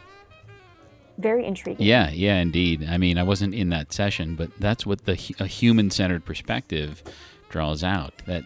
very 1.19 1.45
intriguing. 1.45 1.87
Yeah, 1.87 2.11
yeah, 2.11 2.39
indeed. 2.41 2.87
I 2.89 2.99
mean, 2.99 3.19
I 3.19 3.23
wasn't 3.23 3.55
in 3.55 3.71
that 3.71 3.93
session, 3.93 4.37
but 4.37 4.51
that's 4.59 4.87
what 4.87 5.05
the 5.05 5.13
a 5.39 5.47
human-centered 5.47 6.25
perspective 6.25 7.03
draws 7.49 7.83
out. 7.83 8.13
That 8.27 8.45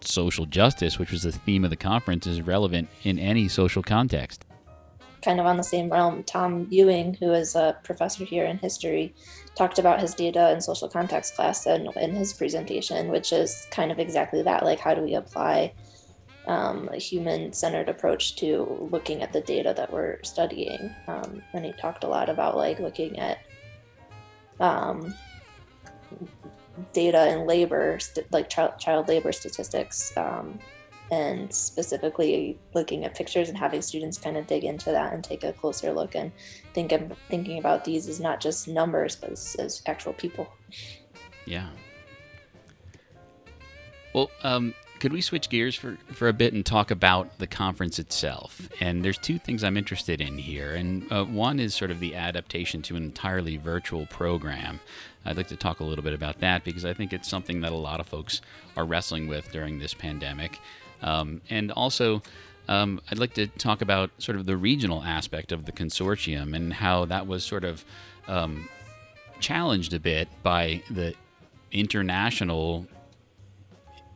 social 0.00 0.46
justice, 0.46 0.98
which 0.98 1.10
was 1.10 1.22
the 1.22 1.32
theme 1.32 1.64
of 1.64 1.70
the 1.70 1.76
conference, 1.76 2.26
is 2.26 2.42
relevant 2.42 2.88
in 3.02 3.18
any 3.18 3.48
social 3.48 3.82
context 3.82 4.44
kind 5.26 5.40
of 5.40 5.46
on 5.46 5.56
the 5.56 5.64
same 5.64 5.90
realm, 5.90 6.22
Tom 6.22 6.68
Ewing, 6.70 7.14
who 7.14 7.32
is 7.32 7.56
a 7.56 7.76
professor 7.82 8.24
here 8.24 8.44
in 8.44 8.58
history, 8.58 9.12
talked 9.56 9.76
about 9.76 10.00
his 10.00 10.14
data 10.14 10.50
and 10.50 10.62
social 10.62 10.88
context 10.88 11.34
class 11.34 11.66
in, 11.66 11.88
in 11.96 12.14
his 12.14 12.32
presentation, 12.32 13.08
which 13.08 13.32
is 13.32 13.66
kind 13.72 13.90
of 13.90 13.98
exactly 13.98 14.40
that. 14.42 14.62
Like, 14.62 14.78
how 14.78 14.94
do 14.94 15.02
we 15.02 15.14
apply 15.16 15.72
um, 16.46 16.88
a 16.92 16.96
human 16.96 17.52
centered 17.52 17.88
approach 17.88 18.36
to 18.36 18.88
looking 18.90 19.22
at 19.22 19.32
the 19.32 19.40
data 19.40 19.74
that 19.76 19.92
we're 19.92 20.22
studying? 20.22 20.94
Um, 21.08 21.42
and 21.52 21.64
he 21.64 21.72
talked 21.72 22.04
a 22.04 22.08
lot 22.08 22.28
about 22.28 22.56
like 22.56 22.78
looking 22.78 23.18
at 23.18 23.38
um, 24.60 25.14
data 26.92 27.18
and 27.18 27.46
labor, 27.46 27.98
st- 27.98 28.30
like 28.32 28.48
child, 28.48 28.78
child 28.78 29.08
labor 29.08 29.32
statistics, 29.32 30.16
um, 30.16 30.58
and 31.10 31.52
specifically 31.52 32.58
looking 32.74 33.04
at 33.04 33.14
pictures 33.14 33.48
and 33.48 33.56
having 33.56 33.80
students 33.80 34.18
kind 34.18 34.36
of 34.36 34.46
dig 34.46 34.64
into 34.64 34.90
that 34.90 35.12
and 35.12 35.22
take 35.22 35.44
a 35.44 35.52
closer 35.52 35.92
look 35.92 36.14
and 36.14 36.32
think 36.74 36.92
of 36.92 37.12
thinking 37.28 37.58
about 37.58 37.84
these 37.84 38.08
as 38.08 38.18
not 38.18 38.40
just 38.40 38.66
numbers 38.66 39.14
but 39.14 39.30
as, 39.30 39.54
as 39.58 39.82
actual 39.86 40.12
people. 40.14 40.48
Yeah. 41.44 41.68
Well, 44.14 44.30
um, 44.42 44.74
could 45.00 45.12
we 45.12 45.20
switch 45.20 45.48
gears 45.48 45.74
for, 45.74 45.98
for 46.12 46.28
a 46.28 46.32
bit 46.32 46.52
and 46.52 46.64
talk 46.64 46.90
about 46.90 47.38
the 47.38 47.46
conference 47.46 47.98
itself? 47.98 48.68
And 48.80 49.04
there's 49.04 49.18
two 49.18 49.38
things 49.38 49.62
I'm 49.62 49.76
interested 49.76 50.20
in 50.20 50.38
here. 50.38 50.74
And 50.74 51.10
uh, 51.12 51.24
one 51.24 51.60
is 51.60 51.74
sort 51.74 51.90
of 51.90 52.00
the 52.00 52.14
adaptation 52.14 52.82
to 52.82 52.96
an 52.96 53.02
entirely 53.02 53.56
virtual 53.56 54.06
program. 54.06 54.80
I'd 55.24 55.36
like 55.36 55.48
to 55.48 55.56
talk 55.56 55.80
a 55.80 55.84
little 55.84 56.04
bit 56.04 56.14
about 56.14 56.40
that 56.40 56.64
because 56.64 56.84
I 56.84 56.94
think 56.94 57.12
it's 57.12 57.28
something 57.28 57.60
that 57.60 57.72
a 57.72 57.76
lot 57.76 58.00
of 58.00 58.06
folks 58.06 58.40
are 58.76 58.84
wrestling 58.84 59.26
with 59.26 59.50
during 59.52 59.78
this 59.78 59.92
pandemic. 59.92 60.58
Um, 61.02 61.42
and 61.50 61.72
also, 61.72 62.22
um, 62.68 63.00
I'd 63.10 63.18
like 63.18 63.34
to 63.34 63.46
talk 63.46 63.82
about 63.82 64.10
sort 64.18 64.38
of 64.38 64.46
the 64.46 64.56
regional 64.56 65.02
aspect 65.02 65.52
of 65.52 65.66
the 65.66 65.72
consortium 65.72 66.54
and 66.54 66.72
how 66.72 67.04
that 67.06 67.26
was 67.26 67.44
sort 67.44 67.64
of 67.64 67.84
um, 68.28 68.68
challenged 69.40 69.92
a 69.92 70.00
bit 70.00 70.28
by 70.42 70.82
the 70.90 71.14
international 71.72 72.86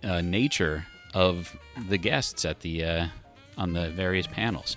uh, 0.02 0.20
nature 0.20 0.86
of 1.14 1.56
the 1.88 1.98
guests 1.98 2.44
at 2.44 2.60
the 2.60 2.84
uh, 2.84 3.06
on 3.56 3.72
the 3.72 3.90
various 3.90 4.26
panels. 4.26 4.76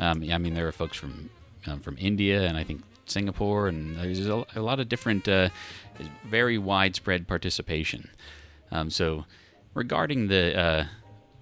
Um, 0.00 0.24
I 0.30 0.38
mean, 0.38 0.54
there 0.54 0.64
were 0.64 0.72
folks 0.72 0.96
from 0.96 1.30
um, 1.66 1.80
from 1.80 1.96
India 1.98 2.42
and 2.42 2.56
I 2.56 2.64
think 2.64 2.82
Singapore, 3.06 3.68
and 3.68 3.96
there's 3.96 4.26
a, 4.26 4.44
a 4.56 4.60
lot 4.60 4.80
of 4.80 4.88
different, 4.88 5.28
uh, 5.28 5.50
very 6.24 6.58
widespread 6.58 7.28
participation. 7.28 8.10
Um, 8.70 8.90
so, 8.90 9.26
regarding 9.74 10.28
the 10.28 10.58
uh, 10.58 10.86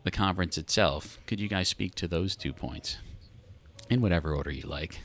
the 0.05 0.11
conference 0.11 0.59
itself, 0.59 1.19
could 1.27 1.41
you 1.41 1.49
guys 1.49 1.69
speak 1.69 1.95
to 1.97 2.09
those 2.09 2.37
two 2.37 2.53
points 2.53 2.99
in 3.89 4.01
whatever 4.01 4.35
order 4.35 4.51
you 4.51 4.67
like? 4.67 5.01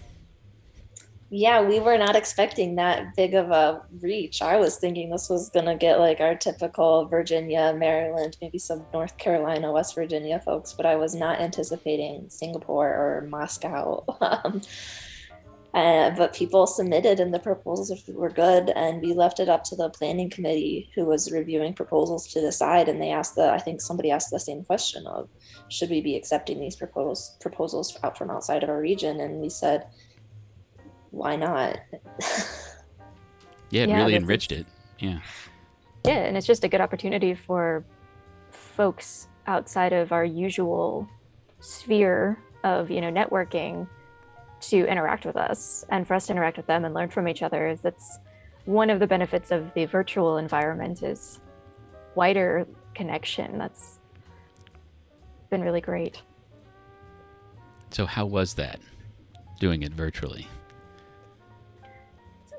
Yeah, 1.31 1.61
we 1.61 1.79
were 1.79 1.97
not 1.97 2.15
expecting 2.15 2.75
that 2.75 3.15
big 3.15 3.33
of 3.33 3.49
a 3.49 3.81
reach. 3.99 4.43
I 4.43 4.57
was 4.57 4.77
thinking 4.77 5.09
this 5.09 5.27
was 5.27 5.49
going 5.49 5.65
to 5.65 5.75
get 5.75 5.99
like 5.99 6.19
our 6.19 6.35
typical 6.35 7.05
Virginia, 7.05 7.73
Maryland, 7.75 8.37
maybe 8.41 8.59
some 8.59 8.85
North 8.93 9.17
Carolina, 9.17 9.71
West 9.71 9.95
Virginia 9.95 10.39
folks, 10.39 10.73
but 10.73 10.85
I 10.85 10.95
was 10.95 11.15
not 11.15 11.41
anticipating 11.41 12.29
Singapore 12.29 12.89
or 12.89 13.27
Moscow. 13.29 14.03
Um, 14.21 14.61
uh, 15.75 16.09
but 16.11 16.33
people 16.33 16.65
submitted 16.65 17.19
and 17.19 17.33
the 17.33 17.39
proposals 17.39 17.91
were 18.07 18.29
good 18.29 18.69
and 18.69 19.01
we 19.01 19.13
left 19.13 19.41
it 19.41 19.49
up 19.49 19.61
to 19.65 19.75
the 19.75 19.89
planning 19.89 20.29
committee 20.29 20.89
who 20.95 21.05
was 21.05 21.33
reviewing 21.33 21.73
proposals 21.73 22.27
to 22.27 22.39
decide 22.39 22.87
and 22.87 23.01
they 23.01 23.11
asked 23.11 23.35
the 23.35 23.51
i 23.51 23.59
think 23.59 23.81
somebody 23.81 24.09
asked 24.09 24.31
the 24.31 24.39
same 24.39 24.63
question 24.63 25.05
of 25.05 25.27
should 25.67 25.89
we 25.89 25.99
be 25.99 26.15
accepting 26.15 26.61
these 26.61 26.77
proposals 26.77 27.35
proposals 27.41 27.97
out 28.03 28.17
from 28.17 28.31
outside 28.31 28.63
of 28.63 28.69
our 28.69 28.79
region 28.79 29.19
and 29.19 29.41
we 29.41 29.49
said 29.49 29.85
why 31.15 31.35
not 31.37 31.79
yeah 33.69 33.83
it 33.83 33.89
Yeah, 33.89 33.97
really 33.97 34.15
enriched 34.15 34.51
is- 34.51 34.59
it 34.61 34.65
yeah 34.99 35.19
Yeah, 36.05 36.19
and 36.27 36.37
it's 36.37 36.45
just 36.45 36.63
a 36.63 36.67
good 36.67 36.81
opportunity 36.81 37.33
for 37.33 37.83
folks 38.51 39.27
outside 39.47 39.93
of 39.93 40.11
our 40.11 40.25
usual 40.25 41.07
sphere 41.61 42.37
of, 42.63 42.91
you 42.91 42.99
know, 43.01 43.11
networking 43.11 43.87
to 44.61 44.85
interact 44.87 45.25
with 45.25 45.35
us 45.35 45.85
and 45.89 46.05
for 46.07 46.13
us 46.15 46.27
to 46.27 46.33
interact 46.33 46.57
with 46.57 46.67
them 46.67 46.85
and 46.85 46.93
learn 46.93 47.09
from 47.09 47.27
each 47.27 47.41
other. 47.43 47.75
That's 47.81 48.19
one 48.65 48.89
of 48.89 48.99
the 48.99 49.07
benefits 49.07 49.51
of 49.51 49.73
the 49.73 49.85
virtual 49.85 50.37
environment 50.37 51.01
is 51.03 51.39
wider 52.15 52.67
connection. 52.93 53.57
That's 53.57 53.99
been 55.49 55.61
really 55.61 55.81
great. 55.81 56.21
so 57.91 58.05
how 58.05 58.25
was 58.25 58.55
that 58.55 58.79
doing 59.59 59.81
it 59.83 59.93
virtually 59.93 60.47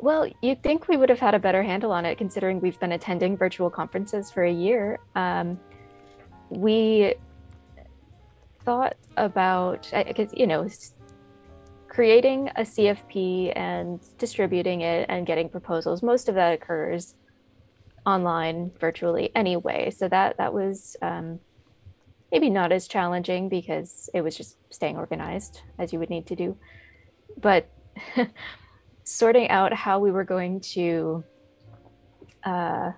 Well, 0.00 0.28
you'd 0.42 0.62
think 0.62 0.88
we 0.88 0.96
would 0.96 1.09
have 1.09 1.20
had 1.20 1.35
a 1.35 1.38
better 1.38 1.62
handle 1.62 1.90
on 1.92 2.04
it 2.04 2.18
considering 2.18 2.61
we've 2.61 2.78
been 2.78 2.92
attending 2.92 3.37
virtual 3.37 3.70
conferences 3.70 4.30
for 4.30 4.44
a 4.44 4.52
year. 4.52 5.00
Um, 5.14 5.59
we 6.50 7.14
thought 8.64 8.96
about, 9.16 9.90
because, 10.06 10.32
you 10.35 10.46
know, 10.46 10.68
creating 11.88 12.50
a 12.56 12.61
CFP 12.61 13.52
and 13.56 14.00
distributing 14.18 14.82
it 14.82 15.06
and 15.09 15.26
getting 15.26 15.48
proposals, 15.48 16.02
most 16.02 16.28
of 16.28 16.35
that 16.35 16.52
occurs 16.52 17.14
online 18.04 18.70
virtually 18.78 19.30
anyway. 19.35 19.90
So 19.90 20.09
that, 20.09 20.37
that 20.37 20.52
was 20.52 20.96
um, 21.00 21.40
maybe 22.30 22.50
not 22.50 22.70
as 22.70 22.87
challenging 22.87 23.48
because 23.48 24.11
it 24.12 24.20
was 24.20 24.37
just 24.37 24.59
staying 24.70 24.96
organized 24.96 25.62
as 25.78 25.92
you 25.92 25.98
would 25.98 26.11
need 26.11 26.26
to 26.26 26.37
do. 26.37 26.56
But 27.38 27.70
sorting 29.09 29.49
out 29.51 29.73
how 29.73 30.01
we 30.01 30.11
were 30.11 30.25
going 30.25 30.59
to 30.59 31.23
uh, 32.42 32.90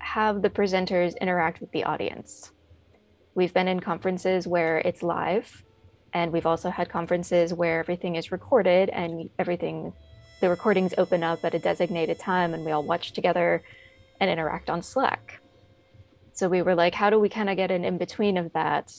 have 0.00 0.42
the 0.42 0.50
presenters 0.50 1.16
interact 1.20 1.60
with 1.60 1.70
the 1.70 1.84
audience. 1.84 2.50
We've 3.36 3.54
been 3.54 3.68
in 3.68 3.78
conferences 3.78 4.48
where 4.48 4.78
it's 4.78 5.04
live, 5.04 5.62
and 6.12 6.32
we've 6.32 6.46
also 6.46 6.68
had 6.68 6.88
conferences 6.88 7.54
where 7.54 7.78
everything 7.78 8.16
is 8.16 8.32
recorded 8.32 8.88
and 8.88 9.30
everything, 9.38 9.92
the 10.40 10.50
recordings 10.50 10.94
open 10.98 11.22
up 11.22 11.44
at 11.44 11.54
a 11.54 11.60
designated 11.60 12.18
time, 12.18 12.52
and 12.52 12.64
we 12.64 12.72
all 12.72 12.82
watch 12.82 13.12
together 13.12 13.62
and 14.18 14.28
interact 14.28 14.68
on 14.68 14.82
Slack. 14.82 15.40
So 16.32 16.48
we 16.48 16.60
were 16.60 16.74
like, 16.74 16.94
how 16.94 17.08
do 17.08 17.20
we 17.20 17.28
kind 17.28 17.48
of 17.48 17.56
get 17.56 17.70
an 17.70 17.84
in 17.84 17.98
between 17.98 18.36
of 18.36 18.52
that 18.52 18.92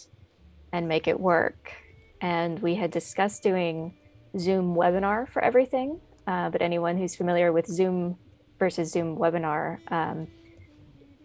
and 0.71 0.87
make 0.87 1.09
it 1.09 1.19
work? 1.19 1.73
And 2.21 2.57
we 2.59 2.75
had 2.75 2.89
discussed 2.89 3.43
doing 3.43 3.97
Zoom 4.37 4.75
webinar 4.75 5.27
for 5.27 5.43
everything. 5.43 5.99
Uh, 6.27 6.49
but 6.49 6.61
anyone 6.61 6.97
who's 6.97 7.15
familiar 7.15 7.51
with 7.51 7.65
Zoom 7.67 8.17
versus 8.59 8.91
Zoom 8.91 9.17
webinar, 9.17 9.79
um, 9.91 10.27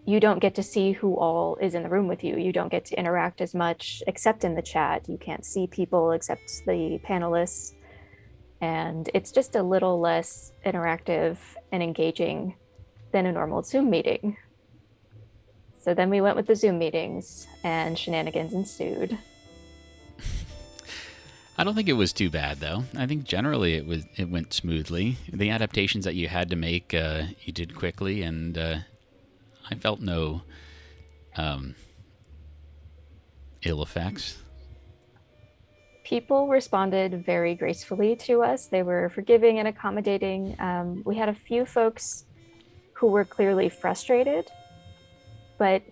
you 0.07 0.21
don't 0.21 0.39
get 0.39 0.55
to 0.55 0.63
see 0.63 0.93
who 0.93 1.15
all 1.17 1.57
is 1.57 1.75
in 1.75 1.83
the 1.83 1.89
room 1.89 2.09
with 2.09 2.23
you. 2.23 2.37
You 2.37 2.53
don't 2.53 2.71
get 2.71 2.85
to 2.87 2.99
interact 2.99 3.41
as 3.41 3.55
much 3.55 4.03
except 4.07 4.45
in 4.45 4.55
the 4.55 4.63
chat. 4.63 5.09
You 5.09 5.19
can't 5.19 5.45
see 5.45 5.67
people 5.67 6.13
except 6.13 6.63
the 6.67 7.01
panelists. 7.05 7.75
And 8.61 9.11
it's 9.15 9.33
just 9.33 9.57
a 9.57 9.63
little 9.63 10.01
less 10.01 10.53
interactive 10.65 11.39
and 11.73 11.83
engaging 11.83 12.55
than 13.13 13.27
a 13.27 13.33
normal 13.33 13.63
Zoom 13.63 13.91
meeting. 13.91 14.37
So 15.81 15.93
then 15.93 16.09
we 16.09 16.23
went 16.23 16.37
with 16.37 16.47
the 16.47 16.57
Zoom 16.57 16.79
meetings, 16.79 17.47
and 17.63 17.99
shenanigans 17.99 18.55
ensued. 18.55 19.19
I 21.57 21.63
don't 21.65 21.75
think 21.75 21.89
it 21.89 21.95
was 21.95 22.13
too 22.13 22.31
bad 22.31 22.59
though. 22.61 22.85
I 22.97 23.07
think 23.07 23.25
generally 23.25 23.75
it 23.75 23.87
was 23.87 24.05
it 24.17 24.29
went 24.29 24.53
smoothly. 24.53 25.19
The 25.33 25.51
adaptations 25.51 26.05
that 26.05 26.15
you 26.15 26.29
had 26.29 26.51
to 26.51 26.57
make, 26.57 26.93
uh, 26.93 27.25
you 27.43 27.53
did 27.53 27.77
quickly, 27.77 28.23
and 28.23 28.59
uh, 28.59 28.79
I 29.71 29.75
felt 29.77 30.01
no 30.01 30.43
um, 31.37 31.75
ill 33.63 33.83
effects. 33.83 34.39
people 36.05 36.49
responded 36.49 37.25
very 37.25 37.55
gracefully 37.55 38.15
to 38.15 38.43
us. 38.43 38.67
They 38.67 38.83
were 38.83 39.09
forgiving 39.09 39.59
and 39.59 39.67
accommodating. 39.67 40.55
Um, 40.61 41.03
we 41.05 41.17
had 41.17 41.29
a 41.29 41.35
few 41.35 41.65
folks 41.65 42.27
who 42.93 43.09
were 43.09 43.25
clearly 43.25 43.69
frustrated, 43.69 44.51
but 45.59 45.83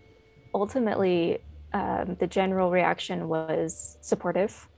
ultimately, 0.55 1.39
um, 1.73 2.17
the 2.21 2.27
general 2.27 2.71
reaction 2.71 3.29
was 3.29 3.97
supportive. 4.03 4.69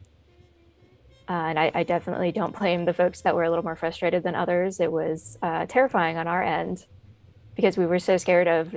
Uh, 1.29 1.33
and 1.33 1.59
I, 1.59 1.71
I 1.75 1.83
definitely 1.85 2.33
don't 2.33 2.57
blame 2.59 2.85
the 2.85 2.93
folks 2.93 3.23
that 3.23 3.35
were 3.35 3.45
a 3.45 3.49
little 3.49 3.65
more 3.65 3.77
frustrated 3.77 4.23
than 4.23 4.35
others. 4.35 4.81
It 4.81 4.93
was 4.93 5.39
uh, 5.43 5.67
terrifying 5.67 6.19
on 6.19 6.29
our 6.29 6.43
end 6.43 6.87
because 7.57 7.77
we 7.77 7.87
were 7.87 7.99
so 7.99 8.17
scared 8.17 8.49
of 8.49 8.75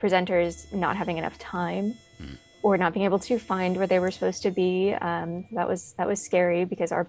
presenters 0.00 0.72
not 0.72 0.96
having 0.96 1.16
enough 1.16 1.38
time 1.38 1.94
or 2.66 2.76
not 2.76 2.92
being 2.92 3.04
able 3.04 3.20
to 3.20 3.38
find 3.38 3.76
where 3.76 3.86
they 3.86 4.00
were 4.00 4.10
supposed 4.10 4.42
to 4.42 4.50
be. 4.50 4.92
Um, 4.92 5.46
that 5.52 5.68
was 5.68 5.94
that 5.98 6.08
was 6.08 6.20
scary 6.20 6.64
because 6.64 6.90
our 6.90 7.06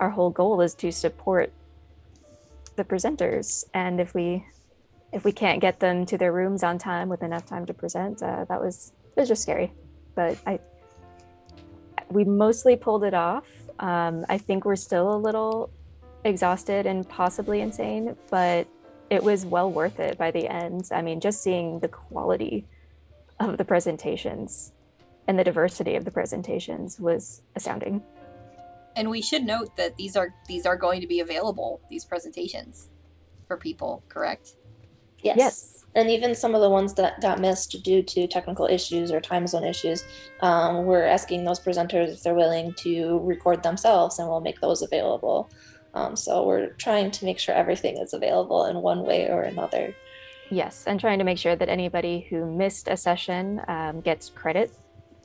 our 0.00 0.08
whole 0.08 0.30
goal 0.30 0.62
is 0.62 0.74
to 0.76 0.90
support 0.90 1.52
the 2.76 2.84
presenters, 2.84 3.64
and 3.74 4.00
if 4.00 4.14
we 4.14 4.44
if 5.12 5.24
we 5.24 5.32
can't 5.32 5.60
get 5.60 5.80
them 5.80 6.06
to 6.06 6.16
their 6.16 6.32
rooms 6.32 6.62
on 6.62 6.78
time 6.78 7.10
with 7.10 7.22
enough 7.22 7.44
time 7.44 7.66
to 7.66 7.74
present, 7.74 8.22
uh, 8.22 8.46
that 8.48 8.58
was 8.58 8.92
it 9.14 9.20
was 9.20 9.28
just 9.28 9.42
scary. 9.42 9.72
But 10.14 10.38
I 10.46 10.60
we 12.12 12.24
mostly 12.24 12.76
pulled 12.76 13.04
it 13.04 13.14
off. 13.14 13.48
Um, 13.78 14.24
I 14.28 14.38
think 14.38 14.64
we're 14.64 14.76
still 14.76 15.14
a 15.14 15.18
little 15.18 15.70
exhausted 16.24 16.86
and 16.86 17.08
possibly 17.08 17.60
insane, 17.60 18.16
but 18.30 18.66
it 19.10 19.22
was 19.22 19.44
well 19.44 19.70
worth 19.70 20.00
it 20.00 20.16
by 20.18 20.30
the 20.30 20.48
end. 20.48 20.88
I 20.92 21.02
mean, 21.02 21.20
just 21.20 21.42
seeing 21.42 21.80
the 21.80 21.88
quality 21.88 22.66
of 23.40 23.58
the 23.58 23.64
presentations 23.64 24.72
and 25.26 25.38
the 25.38 25.44
diversity 25.44 25.96
of 25.96 26.04
the 26.04 26.10
presentations 26.10 26.98
was 26.98 27.42
astounding. 27.56 28.02
And 28.96 29.10
we 29.10 29.22
should 29.22 29.44
note 29.44 29.76
that 29.76 29.96
these 29.96 30.16
are 30.16 30.34
these 30.46 30.66
are 30.66 30.76
going 30.76 31.00
to 31.00 31.06
be 31.06 31.20
available 31.20 31.80
these 31.88 32.04
presentations 32.04 32.90
for 33.46 33.56
people, 33.56 34.02
correct? 34.08 34.56
Yes. 35.22 35.36
Yes. 35.38 35.81
And 35.94 36.10
even 36.10 36.34
some 36.34 36.54
of 36.54 36.62
the 36.62 36.70
ones 36.70 36.94
that 36.94 37.20
got 37.20 37.38
missed 37.38 37.82
due 37.82 38.02
to 38.02 38.26
technical 38.26 38.66
issues 38.66 39.12
or 39.12 39.20
time 39.20 39.46
zone 39.46 39.64
issues, 39.64 40.04
um, 40.40 40.86
we're 40.86 41.04
asking 41.04 41.44
those 41.44 41.60
presenters 41.60 42.12
if 42.12 42.22
they're 42.22 42.34
willing 42.34 42.72
to 42.78 43.18
record 43.20 43.62
themselves, 43.62 44.18
and 44.18 44.28
we'll 44.28 44.40
make 44.40 44.60
those 44.60 44.82
available. 44.82 45.50
Um, 45.94 46.16
so 46.16 46.46
we're 46.46 46.68
trying 46.74 47.10
to 47.10 47.24
make 47.24 47.38
sure 47.38 47.54
everything 47.54 47.98
is 47.98 48.14
available 48.14 48.64
in 48.64 48.76
one 48.78 49.04
way 49.04 49.28
or 49.28 49.42
another. 49.42 49.94
Yes, 50.50 50.84
and 50.86 50.98
trying 50.98 51.18
to 51.18 51.24
make 51.24 51.38
sure 51.38 51.56
that 51.56 51.68
anybody 51.68 52.26
who 52.28 52.50
missed 52.50 52.88
a 52.88 52.96
session 52.96 53.60
um, 53.68 54.00
gets 54.00 54.30
credit 54.30 54.72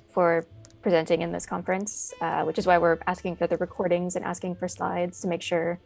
for 0.09 0.45
presenting 0.81 1.21
in 1.21 1.31
this 1.31 1.45
conference, 1.45 2.13
uh, 2.21 2.43
which 2.43 2.57
is 2.57 2.65
why 2.65 2.77
we're 2.77 2.97
asking 3.07 3.35
for 3.35 3.47
the 3.47 3.57
recordings 3.57 4.15
and 4.15 4.23
asking 4.23 4.55
for 4.55 4.67
slides 4.67 5.21
to 5.21 5.27
make 5.27 5.41
sure 5.41 5.79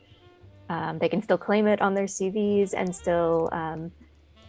um, 0.69 0.99
they 0.99 1.09
can 1.09 1.21
still 1.21 1.37
claim 1.37 1.67
it 1.67 1.81
on 1.81 1.93
their 1.93 2.05
CVs 2.05 2.73
and 2.75 2.95
still 2.95 3.49
um, 3.51 3.91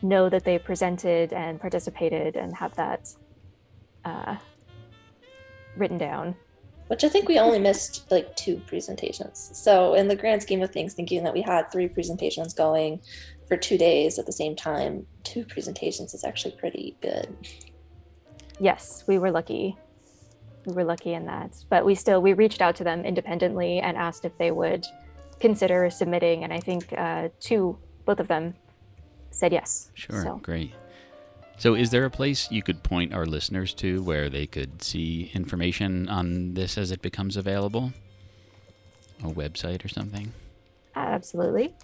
know 0.02 0.28
that 0.28 0.44
they 0.44 0.58
presented 0.58 1.32
and 1.32 1.60
participated 1.60 2.36
and 2.36 2.54
have 2.56 2.74
that 2.76 3.08
uh, 4.04 4.36
written 5.76 5.98
down. 5.98 6.34
which 6.88 7.04
I 7.04 7.08
think 7.08 7.28
we 7.28 7.38
only 7.38 7.58
missed 7.58 8.10
like 8.10 8.34
two 8.36 8.60
presentations. 8.66 9.50
So, 9.54 9.94
in 9.94 10.08
the 10.08 10.16
grand 10.16 10.42
scheme 10.42 10.62
of 10.62 10.70
things, 10.70 10.94
thinking 10.94 11.22
that 11.24 11.32
we 11.32 11.40
had 11.40 11.70
three 11.70 11.88
presentations 11.88 12.52
going 12.52 13.00
for 13.48 13.56
two 13.56 13.78
days 13.78 14.18
at 14.18 14.26
the 14.26 14.32
same 14.32 14.54
time, 14.56 15.06
two 15.24 15.44
presentations 15.44 16.12
is 16.14 16.24
actually 16.24 16.56
pretty 16.56 16.96
good. 17.00 17.34
Yes, 18.58 19.04
we 19.06 19.18
were 19.18 19.30
lucky. 19.30 19.76
We 20.66 20.74
were 20.74 20.84
lucky 20.84 21.14
in 21.14 21.26
that. 21.26 21.56
But 21.68 21.84
we 21.84 21.94
still 21.94 22.20
we 22.20 22.34
reached 22.34 22.60
out 22.60 22.76
to 22.76 22.84
them 22.84 23.04
independently 23.04 23.78
and 23.80 23.96
asked 23.96 24.24
if 24.24 24.36
they 24.38 24.50
would 24.50 24.86
consider 25.40 25.90
submitting, 25.90 26.44
and 26.44 26.52
I 26.52 26.60
think 26.60 26.92
uh, 26.96 27.28
two, 27.40 27.78
both 28.04 28.20
of 28.20 28.28
them, 28.28 28.54
said 29.34 29.52
yes. 29.52 29.90
Sure, 29.94 30.22
So, 30.22 30.40
great. 30.42 30.72
So, 31.58 31.74
is 31.74 31.90
there 31.90 32.04
a 32.04 32.10
place 32.10 32.50
you 32.50 32.62
could 32.62 32.82
point 32.82 33.14
our 33.14 33.26
listeners 33.26 33.72
to 33.74 34.02
where 34.02 34.28
they 34.28 34.46
could 34.46 34.82
see 34.82 35.30
information 35.34 36.08
on 36.08 36.54
this 36.54 36.76
as 36.76 36.90
it 36.90 37.02
becomes 37.02 37.36
available? 37.36 37.92
A 39.22 39.28
website 39.28 39.84
or 39.84 39.88
something? 39.88 40.32
absolutely. 40.94 41.74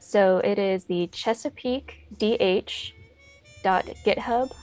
So 0.00 0.38
it 0.38 0.58
is 0.58 0.84
the 0.84 1.08
Chesapeake 1.08 2.06
DH 2.16 2.92
github.io, 3.64 4.56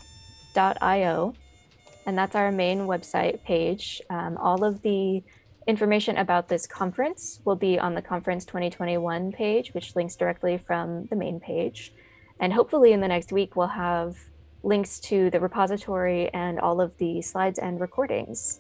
and 2.06 2.18
that's 2.18 2.36
our 2.36 2.52
main 2.52 2.80
website 2.80 3.44
page. 3.44 4.02
Um, 4.10 4.38
all 4.38 4.64
of 4.64 4.82
the 4.82 5.24
information 5.68 6.18
about 6.18 6.48
this 6.48 6.68
conference 6.68 7.40
will 7.44 7.56
be 7.56 7.80
on 7.80 7.96
the 7.96 8.02
Conference 8.02 8.46
2021 8.46 9.32
page, 9.32 9.74
which 9.74 9.96
links 9.96 10.16
directly 10.16 10.58
from 10.58 11.06
the 11.06 11.16
main 11.16 11.40
page. 11.40 11.94
And 12.40 12.54
hopefully, 12.54 12.92
in 12.92 13.02
the 13.02 13.08
next 13.08 13.32
week, 13.32 13.56
we'll 13.56 13.68
have 13.68 14.18
links 14.64 15.00
to 15.00 15.30
the 15.30 15.40
repository 15.40 16.30
and 16.34 16.60
all 16.60 16.82
of 16.82 16.98
the 16.98 17.22
slides 17.22 17.60
and 17.60 17.80
recordings 17.80 18.60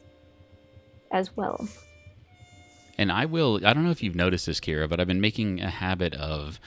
as 1.12 1.36
well. 1.36 1.68
And 2.98 3.12
I 3.12 3.26
will, 3.26 3.60
I 3.66 3.74
don't 3.74 3.84
know 3.84 3.92
if 3.92 4.02
you've 4.02 4.16
noticed 4.16 4.46
this, 4.46 4.60
Kira, 4.60 4.88
but 4.88 5.00
I've 5.00 5.08
been 5.08 5.22
making 5.22 5.62
a 5.62 5.70
habit 5.70 6.14
of 6.16 6.60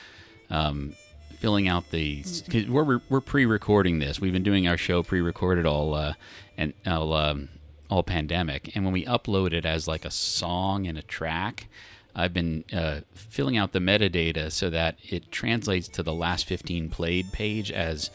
um, 0.50 0.94
filling 1.38 1.68
out 1.68 1.90
the, 1.90 2.22
cause 2.22 2.66
we're, 2.66 3.00
we're 3.08 3.20
pre 3.20 3.46
recording 3.46 3.98
this. 3.98 4.20
We've 4.20 4.32
been 4.32 4.42
doing 4.42 4.68
our 4.68 4.76
show 4.76 5.02
pre 5.02 5.20
recorded 5.20 5.64
all, 5.64 5.94
uh, 5.94 6.14
and 6.58 6.74
all, 6.86 7.14
um, 7.14 7.48
all 7.90 8.02
pandemic. 8.02 8.74
And 8.74 8.84
when 8.84 8.92
we 8.92 9.04
upload 9.04 9.52
it 9.52 9.64
as 9.64 9.88
like 9.88 10.04
a 10.04 10.10
song 10.10 10.86
and 10.86 10.98
a 10.98 11.02
track, 11.02 11.68
I've 12.14 12.34
been 12.34 12.64
uh, 12.72 13.00
filling 13.14 13.56
out 13.56 13.72
the 13.72 13.78
metadata 13.78 14.50
so 14.50 14.70
that 14.70 14.96
it 15.02 15.30
translates 15.30 15.88
to 15.88 16.02
the 16.02 16.14
last 16.14 16.46
15 16.46 16.90
played 16.90 17.32
page 17.32 17.70
as 17.70 18.10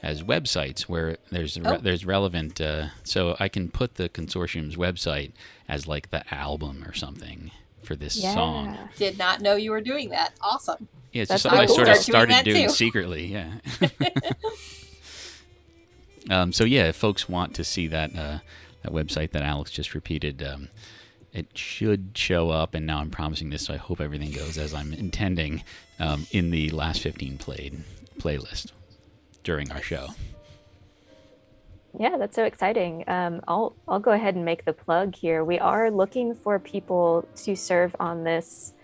as 0.00 0.22
websites 0.22 0.82
where 0.82 1.16
there's 1.32 1.58
re- 1.58 1.72
Oh. 1.72 1.76
there's 1.78 2.06
relevant 2.06 2.60
uh, 2.60 2.86
so 3.02 3.36
I 3.40 3.48
can 3.48 3.68
put 3.68 3.96
the 3.96 4.08
consortium's 4.08 4.76
website 4.76 5.32
as 5.68 5.88
like 5.88 6.10
the 6.10 6.22
album 6.32 6.84
or 6.86 6.94
something 6.94 7.50
for 7.82 7.96
this 7.96 8.20
song. 8.22 8.74
Yeah. 8.74 8.86
Did 8.96 9.18
not 9.18 9.40
know 9.40 9.56
you 9.56 9.72
were 9.72 9.80
doing 9.80 10.10
that. 10.10 10.34
Awesome. 10.40 10.86
Yeah, 11.12 11.22
it's 11.22 11.30
That's 11.30 11.42
just 11.42 11.54
something 11.54 11.60
I 11.60 11.66
sort 11.66 11.88
of 11.88 11.96
Start 11.96 12.28
doing 12.28 12.32
started 12.32 12.32
that 12.34 12.44
doing 12.44 12.68
secretly. 12.68 13.26
Yeah. 13.26 13.50
um, 16.30 16.52
so 16.52 16.64
yeah, 16.64 16.88
if 16.88 16.96
folks 16.96 17.28
want 17.28 17.54
to 17.56 17.64
see 17.64 17.86
that 17.88 18.14
uh, 18.16 18.38
that 18.82 18.92
website 18.92 19.32
that 19.32 19.42
Alex 19.42 19.70
just 19.70 19.94
repeated, 19.94 20.42
um, 20.42 20.68
it 21.32 21.56
should 21.56 22.10
show 22.14 22.50
up. 22.50 22.74
And 22.74 22.86
now 22.86 22.98
I'm 22.98 23.10
promising 23.10 23.50
this, 23.50 23.66
so 23.66 23.74
I 23.74 23.76
hope 23.76 24.00
everything 24.00 24.32
goes 24.32 24.58
as 24.58 24.74
I'm 24.74 24.92
intending 24.92 25.62
um, 25.98 26.26
in 26.30 26.50
the 26.50 26.70
last 26.70 27.02
15 27.02 27.38
played 27.38 27.82
playlist 28.18 28.72
during 29.42 29.70
our 29.72 29.82
show. 29.82 30.08
Yeah, 31.98 32.16
that's 32.18 32.36
so 32.36 32.44
exciting. 32.44 33.02
Um, 33.08 33.40
I'll 33.48 33.74
I'll 33.88 33.98
go 33.98 34.12
ahead 34.12 34.36
and 34.36 34.44
make 34.44 34.64
the 34.64 34.72
plug 34.72 35.16
here. 35.16 35.44
We 35.44 35.58
are 35.58 35.90
looking 35.90 36.34
for 36.34 36.58
people 36.58 37.26
to 37.36 37.56
serve 37.56 37.96
on 37.98 38.24
this 38.24 38.74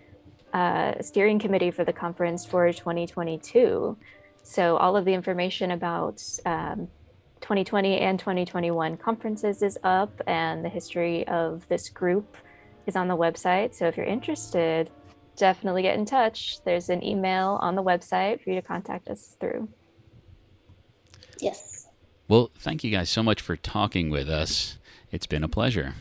uh, 0.53 0.95
steering 1.01 1.39
committee 1.39 1.71
for 1.71 1.85
the 1.85 1.93
conference 1.93 2.47
for 2.47 2.73
2022. 2.73 3.97
So 4.43 4.77
all 4.77 4.97
of 4.97 5.05
the 5.05 5.13
information 5.13 5.71
about 5.71 6.23
um, 6.47 6.89
2020 7.45 7.99
and 8.01 8.19
2021 8.19 8.97
conferences 8.97 9.63
is 9.63 9.79
up, 9.85 10.19
and 10.27 10.65
the 10.65 10.69
history 10.71 11.29
of 11.29 11.69
this 11.69 11.91
group 11.91 12.39
is 12.87 12.97
on 12.97 13.07
the 13.07 13.17
website. 13.17 13.75
So 13.75 13.87
if 13.87 13.99
you're 13.99 14.07
interested, 14.07 14.89
definitely 15.37 15.83
get 15.83 15.99
in 15.99 16.07
touch. 16.07 16.65
There's 16.65 16.89
an 16.89 17.05
email 17.05 17.59
on 17.61 17.75
the 17.75 17.83
website 17.83 18.43
for 18.43 18.49
you 18.49 18.57
to 18.57 18.67
contact 18.67 19.09
us 19.09 19.37
through. 19.39 19.69
Yes. 21.39 21.87
Well, 22.29 22.51
thank 22.59 22.83
you 22.83 22.91
guys 22.91 23.11
so 23.11 23.23
much 23.23 23.43
for 23.43 23.57
talking 23.57 24.09
with 24.09 24.31
us. 24.31 24.79
It's 25.13 25.27
been 25.27 25.45
a 25.45 25.49
pleasure. 25.49 25.97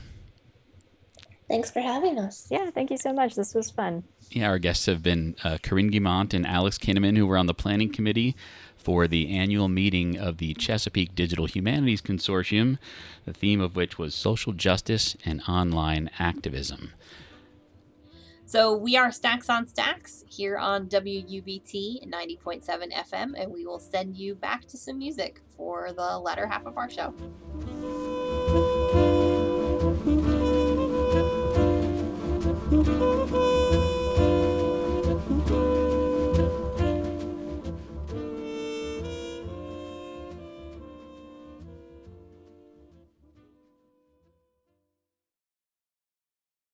Thanks 1.54 1.70
for 1.70 1.82
having 1.82 2.18
us. 2.18 2.48
Yeah, 2.50 2.72
thank 2.72 2.90
you 2.90 2.98
so 2.98 3.14
much. 3.14 3.36
This 3.36 3.54
was 3.54 3.70
fun. 3.70 4.06
Yeah, 4.32 4.48
our 4.48 4.58
guests 4.58 4.88
have 4.88 5.04
been 5.04 5.36
uh, 5.44 5.60
Corinne 5.62 5.92
Guimont 5.92 6.34
and 6.34 6.48
Alex 6.48 6.80
Kinnaman, 6.80 7.16
who 7.16 7.28
were 7.28 7.38
on 7.38 7.46
the 7.46 7.54
planning 7.54 7.92
committee 7.92 8.36
for 8.76 9.08
the 9.08 9.30
annual 9.30 9.68
meeting 9.68 10.18
of 10.18 10.40
the 10.40 10.56
Chesapeake 10.56 11.14
Digital 11.14 11.46
Humanities 11.46 12.02
Consortium, 12.02 12.80
the 13.26 13.34
theme 13.34 13.62
of 13.62 13.76
which 13.76 14.00
was 14.00 14.16
social 14.16 14.52
justice 14.52 15.16
and 15.26 15.44
online 15.48 16.10
activism. 16.18 16.90
So 18.48 18.76
we 18.76 18.98
are 18.98 19.12
Stacks 19.12 19.48
on 19.48 19.68
Stacks 19.68 20.24
here 20.28 20.58
on 20.58 20.88
WUVT 20.88 22.12
90.7 22.12 22.92
FM, 22.92 23.34
and 23.38 23.54
we 23.54 23.64
will 23.68 23.78
send 23.78 24.18
you 24.18 24.34
back 24.34 24.66
to 24.70 24.76
some 24.76 24.98
music 24.98 25.40
for 25.56 25.92
the 25.94 26.18
latter 26.18 26.48
half 26.48 26.66
of 26.66 26.80
our 26.80 26.90
show. 26.90 27.14
Música 32.74 33.53